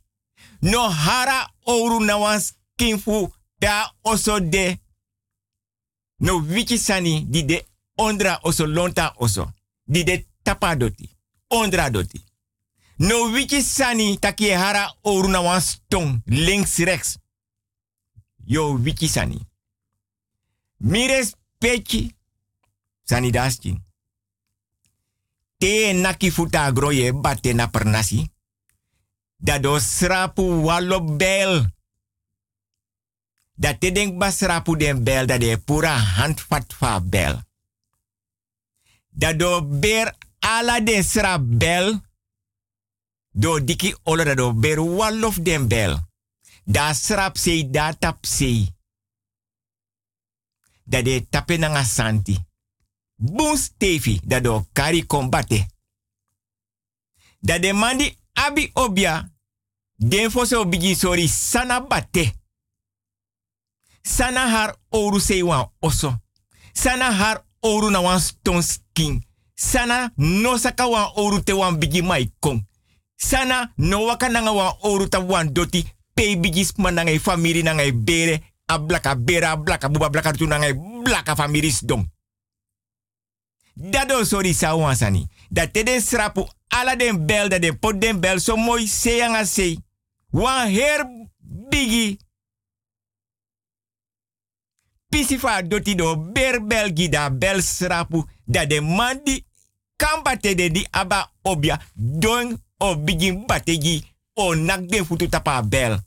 [0.61, 2.41] No hara oru na wan
[3.59, 4.79] da oso de.
[6.17, 9.53] No wiki sani di de ondra oso lonta oso.
[9.85, 11.09] Di de tapa doti.
[11.49, 12.25] Ondra doti.
[12.97, 15.61] No wiki sani e hara oru na.
[16.25, 17.19] Links rechts.
[18.45, 19.47] Yo wiki sani.
[20.77, 22.15] Mires pechi.
[23.05, 23.81] Sani daski.
[25.59, 28.31] Te naki futa agroye bate na pernasi.
[29.43, 31.67] Dado srapu walo bel.
[33.55, 37.41] Dat te denk basrapu den bel dat de pura handvat fa bel.
[39.09, 42.01] Dat do ber ala den sra bel.
[43.31, 45.99] Do diki olo dat do ber walof den bel.
[46.65, 48.69] Da srap sei da tap sei.
[50.85, 52.39] Dat de tape nanga santi.
[53.15, 55.67] Boom stefi dat do kari kombate.
[57.39, 59.30] Dat de mandi abi obia.
[60.03, 62.33] Den fose obigi sori sana bate.
[64.03, 66.15] Sana har oru sei wan oso.
[66.73, 69.25] Sana har oru na wan stone skin.
[69.55, 72.65] Sana no saka wan oru te wan bigi mai kong.
[73.17, 75.85] Sana no waka nanga wan oru ta wan doti.
[76.15, 78.41] Pei bigi sma nanga famiri nanga bere.
[78.67, 80.75] A blaka bere a blaka buba blaka tu nanga
[81.05, 82.09] blaka famiris dom.
[83.75, 85.27] Dado sorry sa wan sani.
[85.51, 89.45] Dat te den srapu ala den bel dat den pot den bel so mooi seyanga
[89.45, 89.79] sei.
[90.33, 91.07] Wan her
[91.41, 92.19] bigi.
[95.11, 99.45] Pisifa doti do ber bel gida bel srapu da de mandi
[99.97, 104.05] kambate de di aba obia don o bigin bategi
[104.35, 105.99] o nak den futu tapa bel.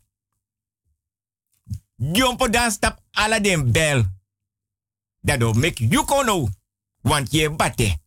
[1.97, 4.03] Jompo dan stap ala den bel.
[5.21, 6.47] Dat do make you kono.
[7.01, 8.02] Want je bate.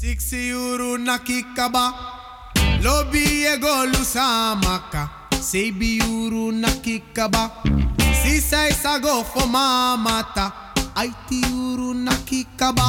[0.00, 1.84] Siksi uru nakikaba.
[2.82, 5.08] Lobi ego lusamaka.
[5.40, 7.50] Sebi uru nakikaba.
[8.22, 10.52] Sisai sago fo mamata.
[10.94, 12.86] Aiti uru nakikaba.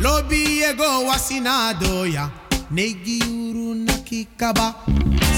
[0.00, 2.30] Lobi ego wasinadoya.
[2.70, 4.74] Negi uru nakikaba.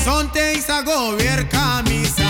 [0.05, 2.22] Sonte sago weer kamisa.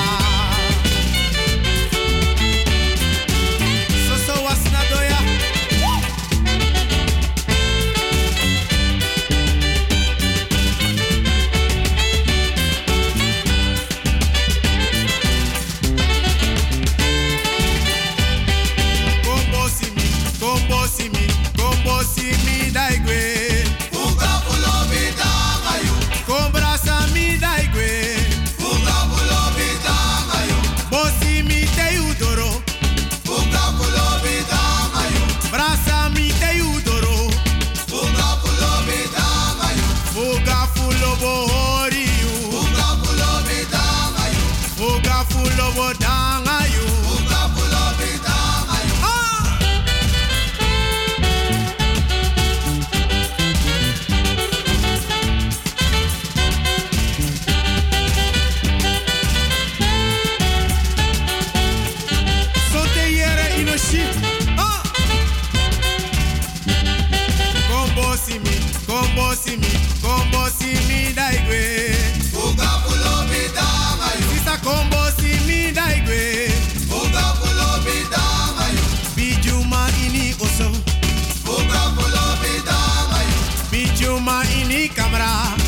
[84.12, 85.32] Bijuma ini kamera.
[85.48, 85.61] Buka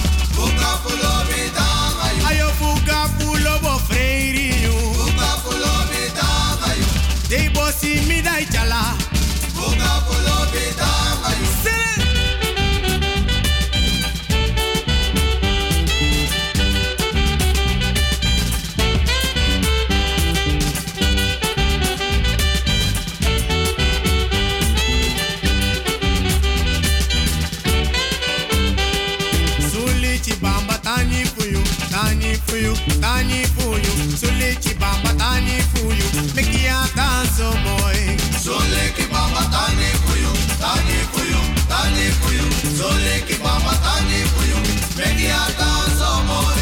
[33.01, 33.93] tani fuyu.
[34.21, 37.99] Sulichi bamba tani fuyu, meki a danso moy.
[38.45, 40.31] Sulichi bamba tani fuyu,
[40.61, 42.45] tani fuyu, tani fuyu.
[42.79, 44.59] Sulichi bamba tani fuyu,
[44.97, 46.59] meki a danso moy.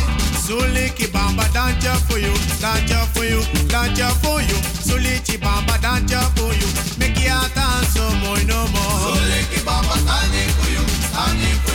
[0.47, 4.57] Sulichi bamba danja fuyu, danja fuyu, danja fuyu.
[4.87, 6.69] Sulichi bamba danja fuyu,
[6.99, 9.17] meki a danso moy no more.
[9.17, 10.83] Sulichi bamba tani fuyu,
[11.15, 11.72] tani fuyu,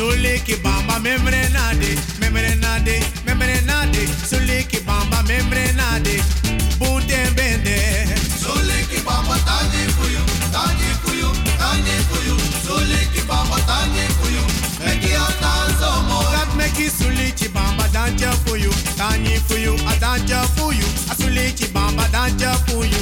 [0.00, 4.06] Sulichi bamba memre nade, memre nade, memre nade.
[4.28, 6.22] Sulichi bamba memre nade,
[6.78, 7.76] bunte bende.
[8.40, 11.28] Sulichi bamba tani fuyu, tani fuyu,
[11.58, 12.34] tani fuyu.
[12.64, 14.42] Sulichi bamba tani fuyu,
[14.80, 16.32] meki a danso moy.
[16.32, 20.86] That meki sulichi bamba danja fuyu, tani fuyu, a danja fuyu.
[21.10, 23.00] A sulichi bamba danja fuyu,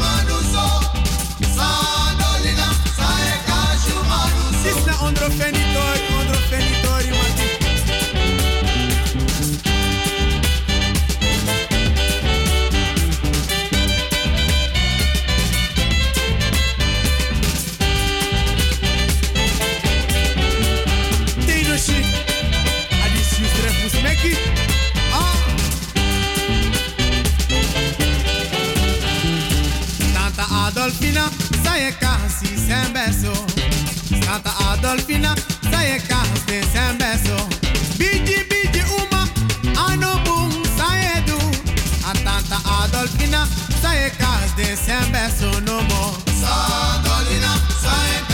[0.00, 0.64] manuso.
[1.56, 4.58] Sandolina sayeka si manuso.
[4.62, 5.69] Sisna ondro fenitori,
[24.20, 24.36] fusmeki.
[25.12, 25.36] Ah.
[30.14, 31.30] Tanta Adolfina,
[31.62, 33.32] sai casi sembeso.
[34.24, 35.34] Tanta Adolfina,
[35.70, 37.48] sai casi sembeso.
[37.96, 39.28] Bigi bigi uma,
[39.88, 41.38] ano boom saedu.
[42.04, 43.46] A tanta Adolfina,
[43.82, 46.18] sai casi sembeso no more.
[47.82, 48.29] Sai casi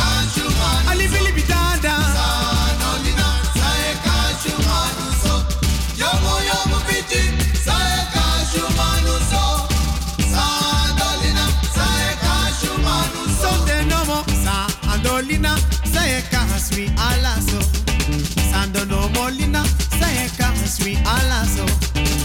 [16.76, 17.58] sui alaso.
[18.50, 19.62] Sando no molina,
[19.98, 21.64] sayeka sui alaso.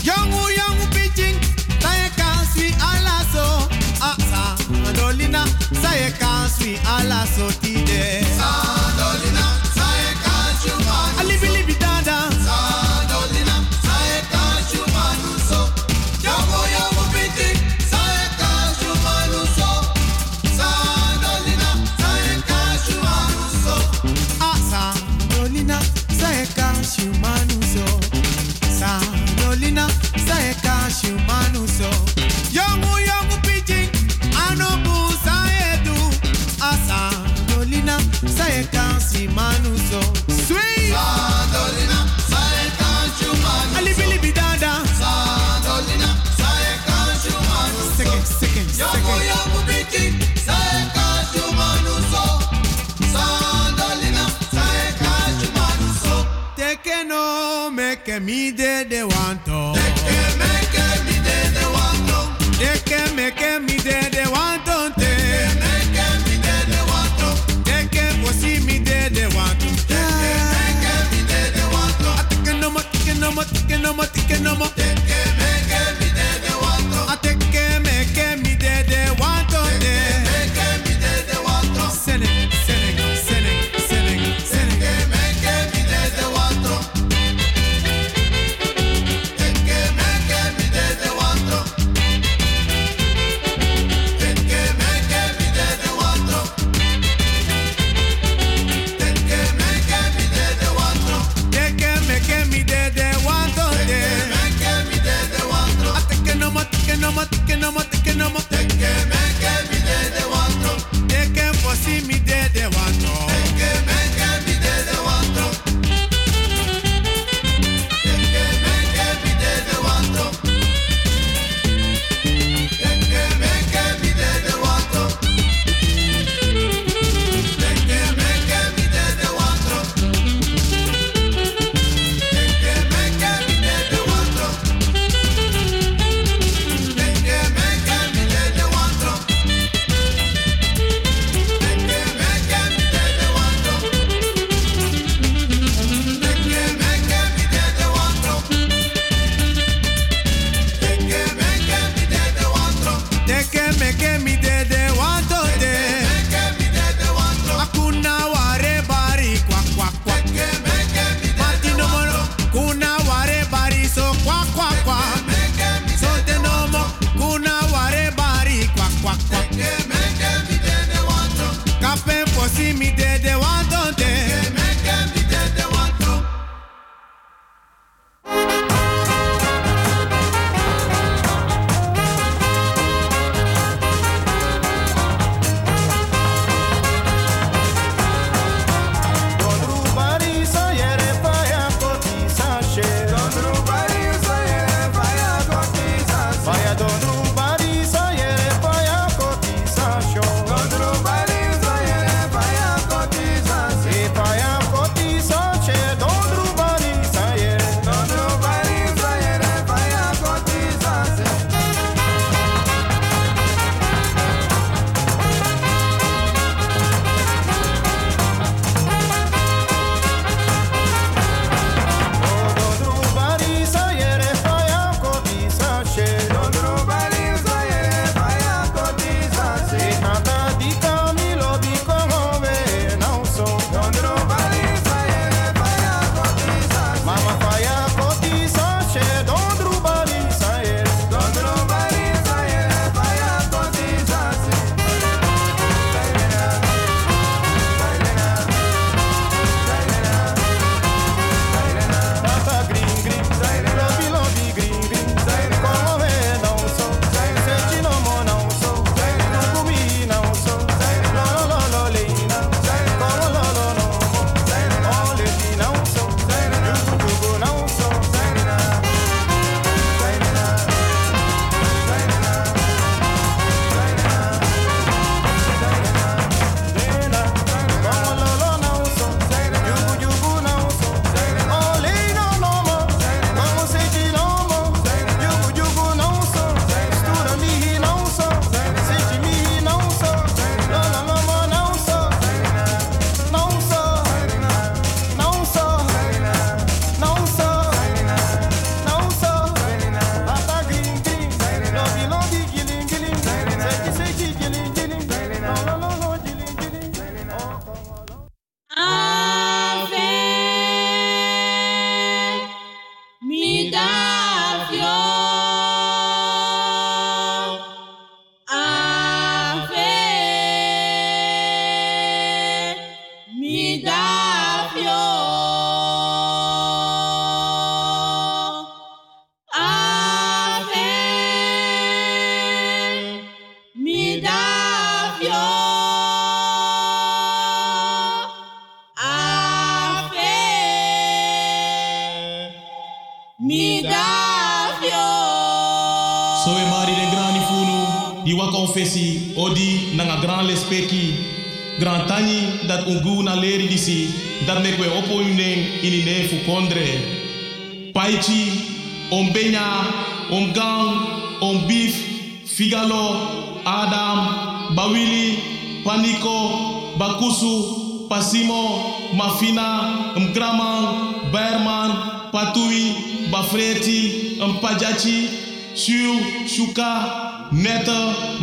[0.04, 1.40] Yongu yongu pitching,
[1.80, 4.58] sayeka sui Ah Asa
[4.94, 5.46] dolina,
[5.82, 7.71] sayeka sui alaso.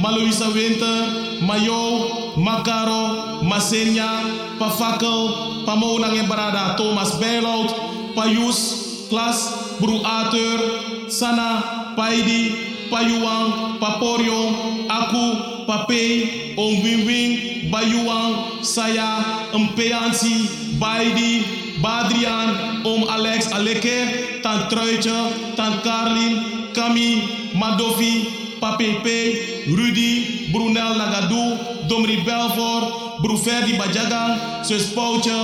[0.02, 7.70] Maloisa Winter, Mayo, Makaro, Masenya, Pafakel, Pamonang en Barada, Thomas Bijlout,
[8.14, 20.48] Payus, Klas, Bru Arthur, Sana, Paidi, Payuang, Paporio, Aku, Papei, Om Wing Bayuang, Saya, Mpeansi,
[20.80, 21.44] Baidi,
[21.82, 32.22] Badrian, Om Alex Aleke, Tant Truitje, Tant Karlin, Kami, Madofi, Papepe, Rudy, Brunel Nagadu, Domri
[32.24, 35.34] Belfort, Bruferdi Bajagan, Sus Pouche,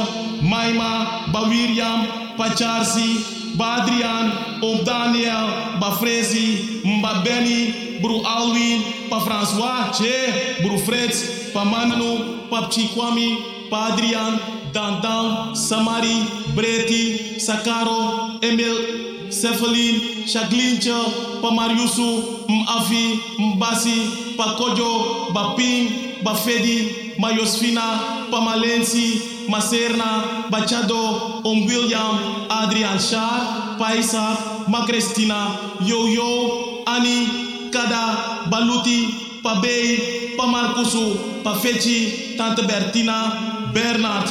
[0.42, 11.50] Maima, Bawiriam, Pacharsi, Badrian, Om Daniel, Bafrezi, Mbabeni, Bru Alwin, Pa François, Che, Bru Fritz,
[11.52, 13.38] Pa Manu, Pa Chikwami,
[13.70, 14.38] Pa Adrian,
[14.72, 20.94] Dandan, Samari, Breti, Sakaro, Emil, Sefelin, Shaglinche,
[21.42, 34.36] Pamariusu, Mafi, Mbasi, Pakojo, Baping, Bafedi, Mayosfina, Pamalensi, Maserna, Bachado, Om William, Adrian Shah, Paisa,
[34.68, 44.26] Macrestina, Yo-Yo, Ani, Kada, Baluti, Pabei, Pamarkusu, Pafechi, Tante Bertina, Bernard,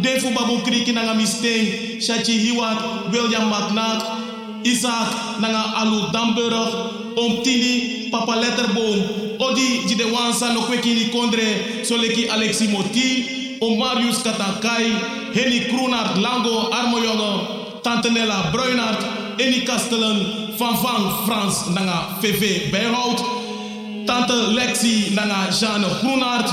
[0.00, 4.23] Defu Babu Kriki Nangamisteng, Shachi Hiwat, William McNack,
[4.64, 10.62] Isaac Nanga Alu Damburg, Om Tini, Papa Letterboom, Odi Jide Wansa no
[11.12, 20.56] Kondre, Soleki Alexi Moti, Marius Katakai, Henny Kroenart Lango Armojonge, Tante Nella Bruinart, Eni Kastelen,
[20.56, 26.50] Van Van Frans Nanga VV Bijhout, Tante Lexi Nanga Jeanne Groenart,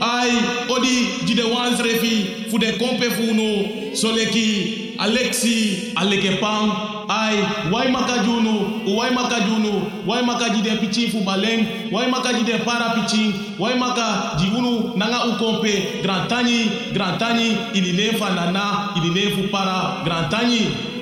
[0.00, 0.30] Ai,
[0.68, 7.36] Odi Wans Refi, Fude Kompe Funo, Soleki Alexi Alekepang, Ai,
[7.70, 14.36] Wai Makajunu, Wai Makajunu, Wai Makajide Pichi Fu Baleng, Wai Makajide Para Pichi, Wai Maka
[14.38, 20.96] Jigunu Nanga Ukompe, Grantani, Grantani, Ilinefa Nana, Ilinefu Para, Grantani.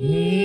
[0.00, 0.39] Jemi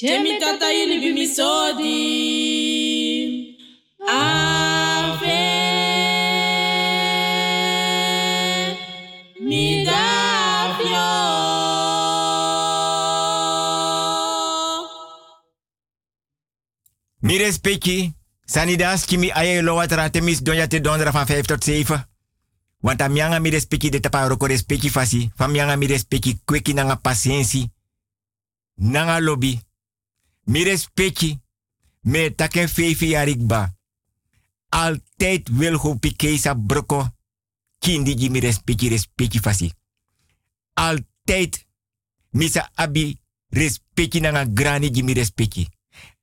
[0.00, 3.30] Jemi tata ili bi mi so dim.
[4.08, 5.44] Ave
[9.40, 11.08] mi davio.
[17.20, 18.12] Mi respecti,
[18.46, 22.08] sanidas kimi aye lo wat temis donja te dondra van 5 tot 7.
[22.80, 26.72] Want am yanga mi respecti de tapa roko respecti fasi, fam yanga mi respecti kweki
[26.72, 27.70] nanga pasiensi,
[28.74, 29.69] nanga lobby.
[30.44, 31.38] Mi respecti,
[32.00, 33.74] me taken fefi yarikba.
[34.68, 37.08] Altijd wil go pikesa broko,
[37.78, 39.72] kindi ji mi respecti respecti fasi.
[40.74, 41.66] Altijd,
[42.30, 45.68] misa abi respecti nanga grani ji mi respecti.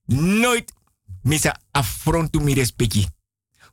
[0.06, 0.73] Nooit
[1.22, 3.07] misa affrontu mi respecti.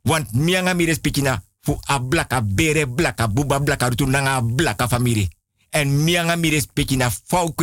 [0.03, 4.89] Want mianga mi respecti na fu a blaka bere blaka buba blaka rutu nanga blaka
[4.89, 5.29] famiri.
[5.71, 7.55] En mianga mi respecti na fau.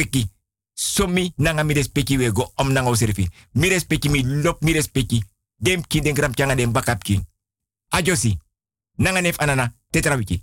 [0.81, 3.29] Somi nanga mi respecti we go om nanga oserfi.
[3.51, 5.23] Mi respecti mi lop mi respecti.
[5.55, 7.19] Dem ki den gram changa den bakap ki.
[7.89, 8.37] Ajosi.
[8.97, 10.41] Nanga nef anana tetrawiki.